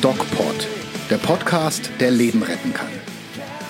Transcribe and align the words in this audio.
DocPod, 0.00 0.68
der 1.10 1.16
Podcast, 1.16 1.90
der 2.00 2.10
Leben 2.10 2.42
retten 2.42 2.72
kann. 2.74 2.88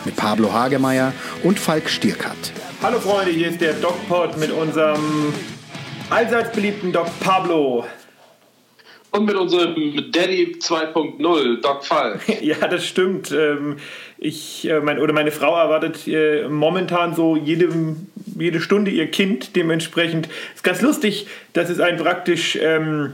Mit 0.04 0.16
Pablo 0.16 0.52
Hagemeyer 0.52 1.12
und 1.42 1.58
Falk 1.58 1.88
Stierkat. 1.88 2.36
Hallo 2.82 2.98
Freunde, 3.00 3.30
hier 3.30 3.48
ist 3.48 3.60
der 3.60 3.74
DocPod 3.74 4.36
mit 4.38 4.50
unserem 4.50 5.32
allseits 6.10 6.52
beliebten 6.52 6.92
Doc 6.92 7.06
Pablo. 7.20 7.84
Und 9.12 9.26
mit 9.26 9.36
unserem 9.36 9.74
Daddy 10.10 10.56
2.0, 10.58 11.60
Doc 11.60 11.84
Falk. 11.84 12.20
Ja, 12.40 12.66
das 12.66 12.86
stimmt. 12.86 13.30
Ähm, 13.30 13.76
ich, 14.16 14.66
äh, 14.68 14.80
mein, 14.80 14.98
oder 14.98 15.12
meine 15.12 15.30
Frau 15.30 15.54
erwartet 15.54 16.08
äh, 16.08 16.48
momentan 16.48 17.14
so 17.14 17.36
jede, 17.36 17.68
jede 18.38 18.60
Stunde 18.62 18.90
ihr 18.90 19.10
Kind. 19.10 19.54
Dementsprechend 19.54 20.30
ist 20.54 20.64
ganz 20.64 20.80
lustig, 20.80 21.26
dass 21.52 21.68
es 21.68 21.78
ein 21.78 21.98
praktisch 21.98 22.58
ähm, 22.60 23.12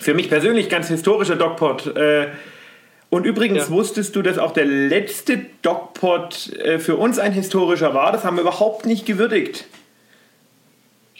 für 0.00 0.14
mich 0.14 0.30
persönlich 0.30 0.70
ganz 0.70 0.88
historischer 0.88 1.36
DocPod. 1.36 1.94
Äh, 1.94 2.28
und 3.10 3.26
übrigens 3.26 3.68
ja. 3.68 3.70
wusstest 3.70 4.16
du, 4.16 4.22
dass 4.22 4.38
auch 4.38 4.52
der 4.52 4.64
letzte 4.64 5.44
DocPod 5.60 6.34
für 6.78 6.96
uns 6.96 7.18
ein 7.18 7.32
historischer 7.32 7.92
war? 7.92 8.10
Das 8.10 8.24
haben 8.24 8.36
wir 8.36 8.40
überhaupt 8.40 8.86
nicht 8.86 9.04
gewürdigt. 9.04 9.66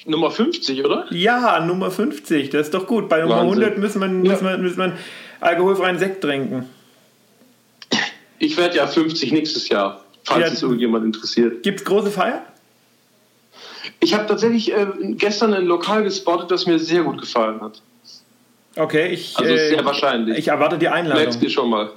Nummer 0.04 0.30
50, 0.30 0.84
oder? 0.84 1.06
Ja, 1.10 1.60
Nummer 1.60 1.90
50. 1.90 2.50
Das 2.50 2.66
ist 2.66 2.74
doch 2.74 2.86
gut. 2.86 3.08
Bei 3.08 3.20
Nummer 3.20 3.36
Wahnsinn. 3.38 3.62
100 3.62 3.78
müssen 3.78 4.00
man, 4.00 4.24
ja. 4.24 4.38
man, 4.40 4.62
muss 4.62 4.76
man 4.76 4.98
alkoholfreien 5.40 5.98
Sekt 5.98 6.22
trinken. 6.22 6.68
Ich 8.38 8.56
werde 8.56 8.76
ja 8.76 8.86
50 8.86 9.32
nächstes 9.32 9.68
Jahr, 9.68 10.04
falls 10.24 10.46
ja. 10.46 10.52
es 10.52 10.62
irgendjemand 10.62 11.04
interessiert. 11.04 11.62
Gibt 11.62 11.80
es 11.80 11.84
große 11.84 12.10
Feier? 12.10 12.42
Ich 14.00 14.14
habe 14.14 14.26
tatsächlich 14.26 14.72
äh, 14.72 14.86
gestern 15.12 15.54
ein 15.54 15.64
Lokal 15.64 16.02
gespottet, 16.02 16.50
das 16.50 16.66
mir 16.66 16.78
sehr 16.78 17.02
gut 17.02 17.20
gefallen 17.20 17.60
hat. 17.60 17.80
Okay, 18.76 19.08
ich. 19.08 19.36
Also 19.36 19.56
sehr 19.56 19.78
äh, 19.78 19.84
wahrscheinlich. 19.84 20.38
Ich 20.38 20.48
erwarte 20.48 20.78
die 20.78 20.88
Einladung. 20.88 21.22
Merkst 21.22 21.42
du 21.42 21.48
schon 21.48 21.70
mal. 21.70 21.90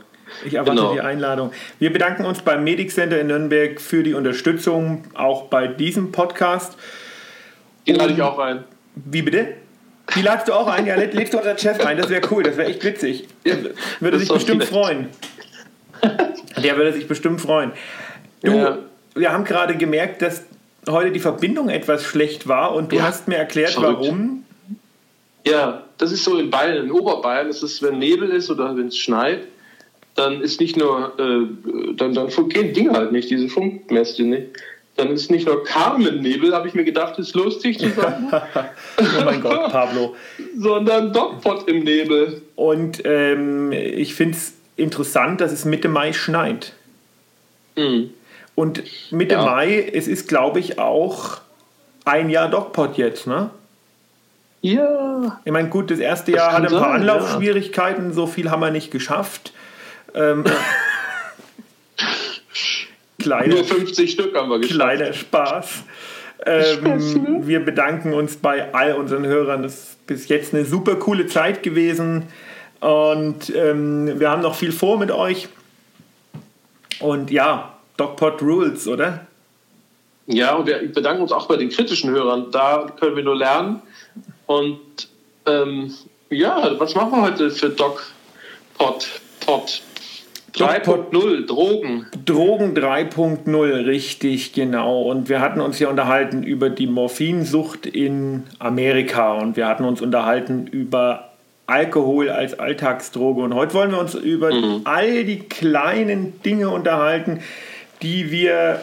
Ich 0.45 0.53
erwarte 0.53 0.81
genau. 0.81 0.93
die 0.93 1.01
Einladung. 1.01 1.51
Wir 1.79 1.93
bedanken 1.93 2.25
uns 2.25 2.41
beim 2.41 2.63
Medic 2.63 2.91
Center 2.91 3.19
in 3.19 3.27
Nürnberg 3.27 3.79
für 3.79 4.03
die 4.03 4.13
Unterstützung, 4.13 5.03
auch 5.13 5.43
bei 5.43 5.67
diesem 5.67 6.11
Podcast. 6.11 6.77
Den 7.87 7.95
lade 7.95 8.13
ich 8.13 8.21
auch 8.21 8.39
ein. 8.39 8.63
Wie 8.95 9.21
bitte? 9.21 9.55
Die 10.15 10.21
ladst 10.21 10.47
du 10.47 10.53
auch 10.53 10.67
ein? 10.67 10.85
Ja, 10.85 10.95
lädst 10.95 11.33
du 11.33 11.37
unseren 11.37 11.57
Chef 11.57 11.83
ein? 11.85 11.97
Das 11.97 12.09
wäre 12.09 12.21
cool, 12.31 12.43
das 12.43 12.57
wäre 12.57 12.69
echt 12.69 12.83
witzig. 12.83 13.27
Ja, 13.43 13.55
würde 13.99 14.19
sich 14.19 14.29
bestimmt 14.29 14.59
nett. 14.59 14.69
freuen. 14.69 15.07
Der 16.63 16.77
würde 16.77 16.93
sich 16.93 17.07
bestimmt 17.07 17.41
freuen. 17.41 17.71
Du, 18.41 18.51
ja. 18.51 18.77
wir 19.15 19.33
haben 19.33 19.43
gerade 19.43 19.75
gemerkt, 19.75 20.21
dass 20.21 20.43
heute 20.87 21.11
die 21.11 21.19
Verbindung 21.19 21.69
etwas 21.69 22.03
schlecht 22.03 22.47
war 22.47 22.75
und 22.75 22.91
du 22.91 22.97
ja, 22.97 23.03
hast 23.03 23.27
mir 23.27 23.37
erklärt, 23.37 23.71
verrückt. 23.71 24.01
warum. 24.01 24.45
Ja, 25.45 25.83
das 25.97 26.11
ist 26.11 26.23
so 26.23 26.37
in 26.37 26.49
Bayern, 26.49 26.85
in 26.85 26.91
Oberbayern, 26.91 27.47
das 27.47 27.63
ist, 27.63 27.81
wenn 27.81 27.99
Nebel 27.99 28.29
ist 28.29 28.49
oder 28.49 28.75
wenn 28.77 28.87
es 28.87 28.97
schneit, 28.97 29.41
dann 30.15 30.41
ist 30.41 30.59
nicht 30.59 30.77
nur, 30.77 31.13
äh, 31.19 31.93
dann, 31.95 32.13
dann 32.13 32.29
gehen 32.49 32.73
Dinge 32.73 32.91
halt 32.91 33.11
nicht, 33.11 33.29
diese 33.29 33.49
Funkmäste 33.49 34.23
nicht. 34.23 34.47
Dann 34.95 35.09
ist 35.11 35.29
nicht 35.29 35.45
nur 35.45 35.63
Carmen-Nebel, 35.63 36.55
habe 36.55 36.67
ich 36.69 36.73
mir 36.73 36.85
gedacht, 36.85 37.19
ist 37.19 37.35
lustig 37.35 37.79
zu 37.79 37.89
sagen. 37.89 38.31
oh 38.97 39.25
mein 39.25 39.41
Gott, 39.41 39.71
Pablo. 39.71 40.15
Sondern 40.57 41.11
Dogpot 41.11 41.67
im 41.67 41.83
Nebel. 41.83 42.41
Und 42.55 43.01
ähm, 43.03 43.73
ich 43.73 44.15
finde 44.15 44.37
es 44.37 44.53
interessant, 44.77 45.41
dass 45.41 45.51
es 45.51 45.65
Mitte 45.65 45.89
Mai 45.89 46.13
schneit. 46.13 46.73
Mhm. 47.75 48.11
Und 48.55 48.83
Mitte 49.11 49.35
ja. 49.35 49.43
Mai, 49.43 49.91
es 49.93 50.07
ist, 50.07 50.29
glaube 50.29 50.61
ich, 50.61 50.79
auch 50.79 51.39
ein 52.05 52.29
Jahr 52.29 52.49
Dogpot 52.49 52.97
jetzt, 52.97 53.27
ne? 53.27 53.49
Ja. 54.61 55.41
Ich 55.43 55.51
meine, 55.51 55.69
gut, 55.69 55.91
das 55.91 55.99
erste 55.99 56.31
das 56.31 56.39
Jahr 56.39 56.53
hatte 56.53 56.67
ein 56.67 56.71
paar 56.71 56.93
sein, 56.93 57.01
Anlaufschwierigkeiten, 57.01 58.07
ja. 58.07 58.13
so 58.13 58.27
viel 58.27 58.49
haben 58.49 58.61
wir 58.61 58.71
nicht 58.71 58.91
geschafft. 58.91 59.51
Ähm, 60.13 60.45
kleiner, 63.25 63.55
Nur 63.55 63.63
50 63.63 64.11
Stück 64.11 64.35
haben 64.35 64.49
wir 64.49 64.59
geschafft. 64.59 64.79
Kleiner 64.79 65.13
Spaß. 65.13 65.83
Ähm, 66.45 66.83
ne? 66.83 67.39
wir 67.47 67.59
bedanken 67.59 68.13
uns 68.13 68.37
bei 68.37 68.73
all 68.73 68.93
unseren 68.93 69.25
Hörern. 69.25 69.63
Das 69.63 69.73
ist 69.73 70.07
bis 70.07 70.27
jetzt 70.27 70.53
eine 70.53 70.65
super 70.65 70.95
coole 70.95 71.25
Zeit 71.25 71.63
gewesen. 71.63 72.27
Und 72.81 73.53
ähm, 73.55 74.19
wir 74.19 74.29
haben 74.29 74.43
noch 74.43 74.55
viel 74.55 74.71
vor 74.71 74.99
mit 74.99 75.11
euch. 75.11 75.47
Und 76.99 77.31
ja, 77.31 77.73
DocPod 77.97 78.41
Rules, 78.41 78.87
oder? 78.87 79.25
Ja, 80.27 80.55
und 80.55 80.67
wir 80.67 80.91
bedanken 80.91 81.23
uns 81.23 81.31
auch 81.31 81.47
bei 81.47 81.57
den 81.57 81.69
kritischen 81.69 82.11
Hörern. 82.11 82.51
Da 82.51 82.87
können 82.99 83.15
wir 83.15 83.23
nur 83.23 83.35
lernen. 83.35 83.81
Und 84.45 85.09
ähm, 85.47 85.93
ja, 86.29 86.79
was 86.79 86.93
machen 86.93 87.11
wir 87.11 87.21
heute 87.23 87.49
für 87.49 87.69
DocPod? 87.69 89.07
Pod? 89.45 89.81
3.0, 90.55 91.45
Drogen. 91.45 92.07
Drogen 92.25 92.73
3.0, 92.75 93.85
richtig, 93.85 94.53
genau. 94.53 95.01
Und 95.01 95.27
wir 95.27 95.41
hatten 95.41 95.59
uns 95.59 95.79
ja 95.79 95.89
unterhalten 95.89 96.43
über 96.43 96.69
die 96.69 96.87
Morphinsucht 96.87 97.85
in 97.85 98.43
Amerika 98.59 99.33
und 99.33 99.57
wir 99.57 99.67
hatten 99.67 99.83
uns 99.83 100.01
unterhalten 100.01 100.67
über 100.67 101.31
Alkohol 101.67 102.29
als 102.29 102.57
Alltagsdroge. 102.57 103.41
Und 103.41 103.53
heute 103.53 103.73
wollen 103.73 103.91
wir 103.91 103.99
uns 103.99 104.15
über 104.15 104.53
mhm. 104.53 104.81
all 104.85 105.23
die 105.25 105.39
kleinen 105.39 106.41
Dinge 106.43 106.69
unterhalten, 106.69 107.41
die 108.01 108.31
wir, 108.31 108.81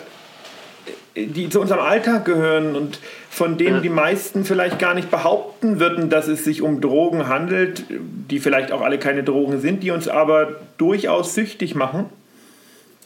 die 1.15 1.49
zu 1.49 1.61
unserem 1.61 1.81
Alltag 1.81 2.25
gehören 2.25 2.75
und 2.77 2.99
von 3.33 3.57
denen 3.57 3.77
ja. 3.77 3.81
die 3.81 3.89
meisten 3.89 4.45
vielleicht 4.45 4.79
gar 4.79 4.93
nicht 4.93 5.11
behaupten 5.11 5.81
würden, 5.81 6.11
dass 6.11 6.29
es 6.29 6.45
sich 6.45 6.61
um 6.61 6.83
Drogen 6.83 7.29
handelt, 7.29 7.85
die 7.89 8.39
vielleicht 8.41 8.73
auch 8.73 8.83
alle 8.83 8.99
keine 8.99 9.25
Drogen 9.25 9.59
sind, 9.59 9.83
die 9.83 9.91
uns 9.91 10.07
aber 10.07 10.61
durchaus 10.77 11.35
süchtig 11.35 11.75
machen. 11.75 12.11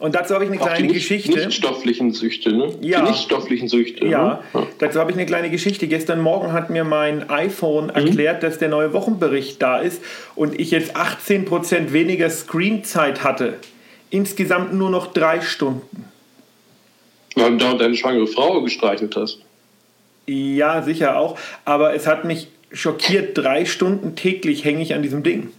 Und 0.00 0.16
dazu 0.16 0.34
habe 0.34 0.42
ich 0.42 0.50
eine 0.50 0.58
kleine 0.58 0.78
die 0.78 0.82
nicht, 0.88 0.94
Geschichte. 0.94 1.38
Nichtstofflichen 1.38 2.10
Süchte, 2.10 2.52
ne? 2.52 2.74
Ja. 2.80 3.02
Die 3.02 3.10
nichtstofflichen 3.12 3.68
Süchte. 3.68 4.04
Ja. 4.04 4.42
Ne? 4.52 4.66
dazu 4.80 4.98
habe 4.98 5.12
ich 5.12 5.16
eine 5.16 5.26
kleine 5.26 5.48
Geschichte. 5.48 5.86
Gestern 5.86 6.20
Morgen 6.20 6.52
hat 6.52 6.70
mir 6.70 6.82
mein 6.82 7.30
iPhone 7.30 7.84
mhm. 7.84 7.90
erklärt, 7.90 8.42
dass 8.42 8.58
der 8.58 8.68
neue 8.68 8.92
Wochenbericht 8.92 9.62
da 9.62 9.78
ist 9.78 10.02
und 10.34 10.58
ich 10.58 10.72
jetzt 10.72 10.96
18% 10.96 11.92
weniger 11.92 12.30
Screenzeit 12.30 13.22
hatte. 13.22 13.54
Insgesamt 14.10 14.74
nur 14.74 14.90
noch 14.90 15.12
drei 15.12 15.40
Stunden. 15.40 16.04
Weil 17.36 17.52
du 17.52 17.58
da 17.58 17.74
deine 17.74 17.94
schwangere 17.94 18.26
Frau 18.26 18.60
gestreichelt 18.62 19.14
hast. 19.14 19.45
Ja, 20.26 20.82
sicher 20.82 21.18
auch. 21.18 21.38
Aber 21.64 21.94
es 21.94 22.06
hat 22.06 22.24
mich 22.24 22.48
schockiert. 22.72 23.36
Drei 23.38 23.64
Stunden 23.64 24.16
täglich 24.16 24.64
hänge 24.64 24.82
ich 24.82 24.94
an 24.94 25.02
diesem 25.02 25.22
Ding. 25.22 25.50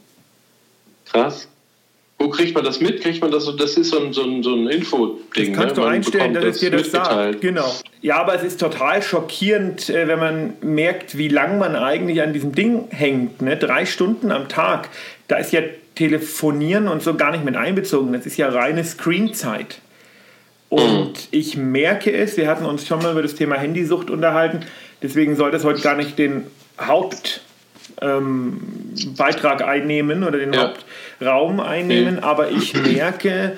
Krass. 1.11 1.47
Wo 2.19 2.29
kriegt 2.29 2.55
man 2.55 2.63
das 2.63 2.79
mit? 2.79 3.01
Kriegt 3.01 3.21
man 3.21 3.31
das 3.31 3.45
so? 3.45 3.51
Das 3.51 3.77
ist 3.77 3.91
so 3.91 3.99
ein, 3.99 4.11
so 4.11 4.23
ein, 4.23 4.41
so 4.41 4.55
ein 4.55 4.67
Info-Ding. 4.67 5.53
Das 5.53 5.61
kannst 5.61 5.77
ne? 5.77 5.83
du 5.83 5.87
einstellen, 5.87 6.33
dass 6.33 6.45
es 6.45 6.59
dir 6.59 6.71
das 6.71 6.89
sagt. 6.89 7.41
Genau. 7.41 7.71
Ja, 8.01 8.17
aber 8.17 8.33
es 8.33 8.43
ist 8.43 8.59
total 8.59 9.03
schockierend, 9.03 9.89
äh, 9.89 10.07
wenn 10.07 10.19
man 10.19 10.53
merkt, 10.61 11.17
wie 11.17 11.27
lang 11.27 11.59
man 11.59 11.75
eigentlich 11.75 12.21
an 12.23 12.33
diesem 12.33 12.53
Ding 12.53 12.87
hängt. 12.89 13.43
Ne? 13.43 13.55
Drei 13.55 13.85
Stunden 13.85 14.31
am 14.31 14.49
Tag. 14.49 14.89
Da 15.27 15.37
ist 15.37 15.51
ja 15.53 15.61
Telefonieren 15.93 16.87
und 16.87 17.01
so 17.01 17.15
gar 17.15 17.31
nicht 17.31 17.43
mit 17.43 17.55
einbezogen. 17.55 18.13
Das 18.13 18.25
ist 18.25 18.37
ja 18.37 18.49
reine 18.49 18.83
Screenzeit. 18.83 19.79
Und 20.69 21.07
mhm. 21.07 21.13
ich 21.31 21.57
merke 21.57 22.11
es, 22.11 22.37
wir 22.37 22.47
hatten 22.47 22.65
uns 22.65 22.85
schon 22.85 23.01
mal 23.01 23.11
über 23.11 23.21
das 23.21 23.35
Thema 23.35 23.55
Handysucht 23.55 24.09
unterhalten, 24.09 24.65
deswegen 25.01 25.35
soll 25.35 25.51
das 25.51 25.63
heute 25.63 25.81
gar 25.81 25.95
nicht 25.95 26.19
den 26.19 26.47
Hauptbeitrag 26.79 27.41
ähm, 29.61 29.67
einnehmen 29.67 30.23
oder 30.23 30.39
den 30.39 30.53
ja. 30.53 30.73
Hauptraum 31.19 31.59
einnehmen, 31.59 32.15
mhm. 32.15 32.23
aber 32.23 32.51
ich 32.51 32.73
merke 32.73 33.57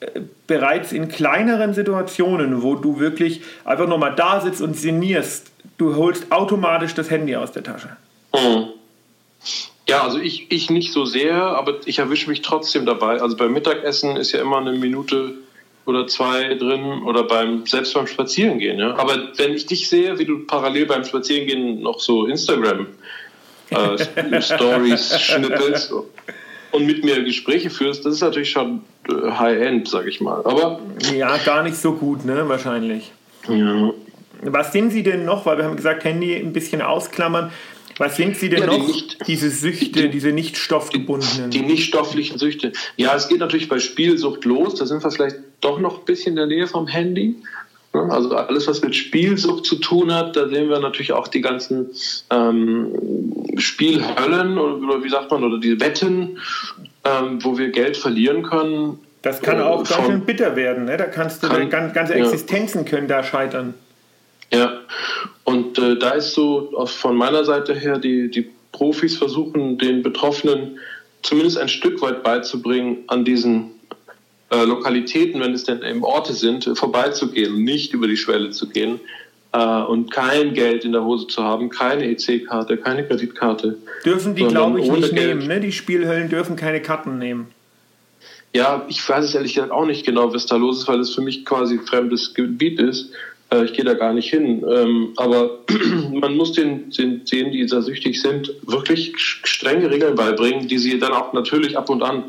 äh, 0.00 0.20
bereits 0.46 0.92
in 0.92 1.08
kleineren 1.08 1.74
Situationen, 1.74 2.62
wo 2.62 2.74
du 2.74 2.98
wirklich 2.98 3.42
einfach 3.64 3.86
nochmal 3.86 4.14
da 4.16 4.40
sitzt 4.40 4.60
und 4.60 4.76
sinnierst, 4.76 5.52
du 5.78 5.94
holst 5.94 6.32
automatisch 6.32 6.94
das 6.94 7.08
Handy 7.10 7.36
aus 7.36 7.52
der 7.52 7.62
Tasche. 7.62 7.96
Mhm. 8.34 8.68
Ja, 9.88 10.02
also 10.04 10.18
ich, 10.18 10.50
ich 10.50 10.70
nicht 10.70 10.92
so 10.92 11.04
sehr, 11.04 11.34
aber 11.34 11.74
ich 11.86 11.98
erwische 11.98 12.30
mich 12.30 12.42
trotzdem 12.42 12.86
dabei. 12.86 13.20
Also 13.20 13.36
beim 13.36 13.52
Mittagessen 13.52 14.16
ist 14.16 14.32
ja 14.32 14.40
immer 14.40 14.58
eine 14.58 14.72
Minute 14.72 15.34
oder 15.84 16.06
zwei 16.06 16.54
drin 16.54 17.02
oder 17.02 17.24
beim 17.24 17.66
selbst 17.66 17.94
beim 17.94 18.06
Spazierengehen. 18.06 18.78
Ja? 18.78 18.94
Aber 18.96 19.16
wenn 19.36 19.52
ich 19.52 19.66
dich 19.66 19.88
sehe, 19.88 20.18
wie 20.18 20.24
du 20.24 20.46
parallel 20.46 20.86
beim 20.86 21.04
Spazierengehen 21.04 21.82
noch 21.82 22.00
so 22.00 22.26
Instagram 22.26 22.86
äh, 23.70 24.40
Stories 24.40 25.18
schnippelst 25.20 25.92
und 26.72 26.86
mit 26.86 27.04
mir 27.04 27.22
Gespräche 27.24 27.70
führst, 27.70 28.04
das 28.04 28.14
ist 28.14 28.20
natürlich 28.20 28.50
schon 28.50 28.82
äh, 29.08 29.30
High-End, 29.30 29.88
sag 29.88 30.06
ich 30.06 30.20
mal. 30.20 30.44
Aber 30.44 30.80
ja, 31.14 31.36
gar 31.38 31.62
nicht 31.62 31.76
so 31.76 31.92
gut, 31.92 32.24
ne? 32.24 32.48
Wahrscheinlich. 32.48 33.12
Ja. 33.48 33.92
Was 34.44 34.72
sind 34.72 34.90
Sie 34.90 35.02
denn 35.02 35.24
noch? 35.24 35.46
Weil 35.46 35.58
wir 35.58 35.64
haben 35.64 35.76
gesagt, 35.76 36.04
Handy 36.04 36.34
ein 36.36 36.52
bisschen 36.52 36.82
ausklammern. 36.82 37.50
Was 37.98 38.16
sind 38.16 38.36
sie 38.36 38.48
denn 38.48 38.60
ja, 38.60 38.66
die 38.66 38.78
noch? 38.78 38.86
Nicht, 38.86 39.26
diese 39.26 39.50
Süchte, 39.50 40.02
die, 40.02 40.10
diese 40.10 40.32
nicht 40.32 40.56
stoffgebundenen? 40.56 41.50
Die, 41.50 41.60
die 41.60 41.66
nicht 41.66 41.84
stofflichen 41.84 42.38
Süchte. 42.38 42.72
Ja, 42.96 43.14
es 43.14 43.28
geht 43.28 43.38
natürlich 43.38 43.68
bei 43.68 43.78
Spielsucht 43.78 44.44
los. 44.44 44.74
Da 44.76 44.86
sind 44.86 45.02
wir 45.02 45.10
vielleicht 45.10 45.36
doch 45.60 45.78
noch 45.78 46.00
ein 46.00 46.04
bisschen 46.04 46.32
in 46.32 46.36
der 46.36 46.46
Nähe 46.46 46.66
vom 46.66 46.86
Handy. 46.86 47.36
Also 47.92 48.34
alles, 48.34 48.66
was 48.66 48.80
mit 48.82 48.96
Spielsucht 48.96 49.66
zu 49.66 49.76
tun 49.76 50.14
hat, 50.14 50.34
da 50.34 50.48
sehen 50.48 50.70
wir 50.70 50.80
natürlich 50.80 51.12
auch 51.12 51.28
die 51.28 51.42
ganzen 51.42 51.90
ähm, 52.30 52.94
Spielhöllen 53.58 54.56
oder, 54.58 55.04
wie 55.04 55.10
sagt 55.10 55.30
man, 55.30 55.44
oder 55.44 55.60
die 55.60 55.78
Wetten, 55.78 56.38
ähm, 57.04 57.44
wo 57.44 57.58
wir 57.58 57.68
Geld 57.68 57.98
verlieren 57.98 58.44
können. 58.44 58.98
Das 59.20 59.42
kann 59.42 59.60
auch 59.60 59.84
äh, 59.84 59.94
ganz 59.94 60.06
schön 60.06 60.20
bitter 60.22 60.56
werden. 60.56 60.86
Ne? 60.86 60.96
Da 60.96 61.04
kannst 61.04 61.42
du 61.42 61.48
kann, 61.48 61.68
ganze, 61.68 61.94
ganze 61.94 62.14
Existenzen 62.14 62.84
ja. 62.84 62.90
können 62.90 63.08
da 63.08 63.22
scheitern. 63.22 63.74
Ja, 64.52 64.80
und 65.44 65.78
äh, 65.78 65.98
da 65.98 66.10
ist 66.10 66.34
so 66.34 66.86
von 66.86 67.16
meiner 67.16 67.44
Seite 67.44 67.74
her, 67.74 67.98
die, 67.98 68.30
die 68.30 68.50
Profis 68.70 69.16
versuchen 69.16 69.78
den 69.78 70.02
Betroffenen 70.02 70.78
zumindest 71.22 71.58
ein 71.58 71.68
Stück 71.68 72.02
weit 72.02 72.22
beizubringen, 72.22 72.98
an 73.06 73.24
diesen 73.24 73.70
äh, 74.50 74.64
Lokalitäten, 74.64 75.40
wenn 75.40 75.54
es 75.54 75.64
denn 75.64 75.82
eben 75.82 76.04
Orte 76.04 76.32
sind, 76.34 76.70
vorbeizugehen 76.74 77.64
nicht 77.64 77.94
über 77.94 78.06
die 78.06 78.16
Schwelle 78.16 78.50
zu 78.50 78.68
gehen 78.68 79.00
äh, 79.52 79.82
und 79.82 80.10
kein 80.10 80.52
Geld 80.54 80.84
in 80.84 80.92
der 80.92 81.04
Hose 81.04 81.26
zu 81.28 81.42
haben, 81.42 81.70
keine 81.70 82.04
EC-Karte, 82.04 82.76
keine 82.76 83.06
Kreditkarte. 83.06 83.78
Dürfen 84.04 84.34
die, 84.34 84.44
glaube 84.44 84.80
ich, 84.80 84.90
nicht 84.90 85.14
Geld. 85.14 85.36
nehmen, 85.36 85.46
ne? 85.46 85.60
Die 85.60 85.72
Spielhöllen 85.72 86.28
dürfen 86.28 86.56
keine 86.56 86.82
Karten 86.82 87.18
nehmen. 87.18 87.48
Ja, 88.54 88.84
ich 88.88 89.08
weiß 89.08 89.24
es 89.24 89.34
ehrlich 89.34 89.54
gesagt 89.54 89.72
auch 89.72 89.86
nicht 89.86 90.04
genau, 90.04 90.34
was 90.34 90.44
da 90.44 90.56
los 90.56 90.80
ist, 90.80 90.88
weil 90.88 91.00
es 91.00 91.14
für 91.14 91.22
mich 91.22 91.46
quasi 91.46 91.78
fremdes 91.78 92.34
Gebiet 92.34 92.78
ist. 92.80 93.10
Äh, 93.52 93.64
ich 93.64 93.72
gehe 93.74 93.84
da 93.84 93.94
gar 93.94 94.12
nicht 94.12 94.30
hin. 94.30 94.64
Ähm, 94.68 95.12
aber 95.16 95.60
man 96.12 96.36
muss 96.36 96.52
den, 96.52 96.90
den, 96.90 97.24
denen, 97.24 97.52
die 97.52 97.66
da 97.66 97.82
süchtig 97.82 98.20
sind, 98.20 98.54
wirklich 98.62 99.12
strenge 99.16 99.90
Regeln 99.90 100.14
beibringen, 100.14 100.68
die 100.68 100.78
sie 100.78 100.98
dann 100.98 101.12
auch 101.12 101.32
natürlich 101.32 101.76
ab 101.76 101.90
und 101.90 102.02
an 102.02 102.24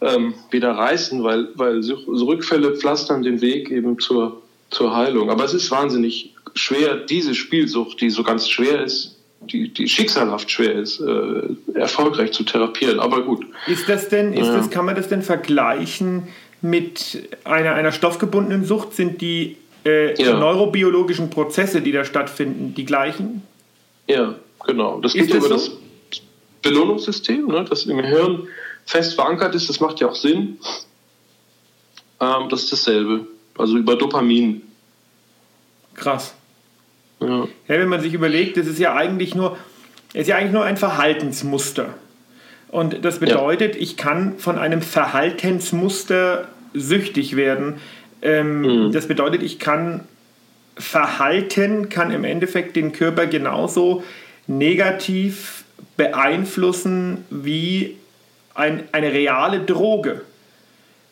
ähm, 0.00 0.34
wieder 0.50 0.72
reißen, 0.72 1.22
weil, 1.22 1.48
weil 1.54 1.80
Rückfälle 1.80 2.76
pflastern 2.76 3.22
den 3.22 3.40
Weg 3.40 3.70
eben 3.70 3.98
zur, 3.98 4.42
zur 4.70 4.94
Heilung. 4.94 5.30
Aber 5.30 5.44
es 5.44 5.54
ist 5.54 5.70
wahnsinnig 5.70 6.34
schwer, 6.54 6.96
diese 6.96 7.34
Spielsucht, 7.34 8.00
die 8.00 8.10
so 8.10 8.22
ganz 8.22 8.48
schwer 8.48 8.82
ist, 8.82 9.16
die, 9.50 9.72
die 9.72 9.88
schicksalhaft 9.88 10.50
schwer 10.50 10.74
ist, 10.74 11.00
äh, 11.00 11.78
erfolgreich 11.78 12.32
zu 12.32 12.44
therapieren. 12.44 13.00
Aber 13.00 13.22
gut. 13.22 13.44
Ist 13.66 13.88
das 13.88 14.08
denn, 14.08 14.32
ist 14.32 14.46
ja. 14.46 14.56
das, 14.56 14.70
kann 14.70 14.84
man 14.84 14.94
das 14.94 15.08
denn 15.08 15.22
vergleichen 15.22 16.28
mit 16.60 17.28
einer, 17.42 17.74
einer 17.74 17.90
stoffgebundenen 17.90 18.64
Sucht? 18.64 18.94
Sind 18.94 19.20
die 19.20 19.56
äh, 19.84 20.20
ja. 20.22 20.38
neurobiologischen 20.38 21.30
Prozesse, 21.30 21.80
die 21.80 21.92
da 21.92 22.04
stattfinden, 22.04 22.74
die 22.74 22.84
gleichen? 22.84 23.42
Ja, 24.06 24.34
genau. 24.66 25.00
Das 25.00 25.12
geht 25.12 25.30
das 25.30 25.36
über 25.36 25.48
so? 25.48 25.54
das 25.54 25.70
Belohnungssystem, 26.62 27.46
ne, 27.46 27.64
das 27.68 27.86
im 27.86 28.00
Hirn 28.00 28.48
fest 28.86 29.14
verankert 29.14 29.54
ist. 29.54 29.68
Das 29.68 29.80
macht 29.80 30.00
ja 30.00 30.08
auch 30.08 30.14
Sinn. 30.14 30.58
Ähm, 32.20 32.48
das 32.48 32.64
ist 32.64 32.72
dasselbe. 32.72 33.26
Also 33.58 33.76
über 33.76 33.96
Dopamin. 33.96 34.62
Krass. 35.94 36.34
Ja. 37.20 37.40
ja. 37.40 37.48
wenn 37.66 37.88
man 37.88 38.00
sich 38.00 38.14
überlegt, 38.14 38.56
das 38.56 38.66
ist 38.66 38.78
ja 38.78 38.94
eigentlich 38.94 39.34
nur, 39.34 39.56
ist 40.14 40.28
ja 40.28 40.36
eigentlich 40.36 40.52
nur 40.52 40.64
ein 40.64 40.76
Verhaltensmuster. 40.76 41.94
Und 42.68 43.04
das 43.04 43.18
bedeutet, 43.18 43.74
ja. 43.74 43.80
ich 43.82 43.96
kann 43.96 44.38
von 44.38 44.58
einem 44.58 44.80
Verhaltensmuster 44.80 46.48
süchtig 46.72 47.36
werden. 47.36 47.80
Ähm, 48.22 48.62
mhm. 48.62 48.92
Das 48.92 49.06
bedeutet, 49.08 49.42
ich 49.42 49.58
kann 49.58 50.00
Verhalten, 50.76 51.88
kann 51.88 52.12
im 52.12 52.24
Endeffekt 52.24 52.76
den 52.76 52.92
Körper 52.92 53.26
genauso 53.26 54.02
negativ 54.46 55.64
beeinflussen 55.96 57.24
wie 57.30 57.96
ein, 58.54 58.84
eine 58.92 59.12
reale 59.12 59.60
Droge. 59.60 60.22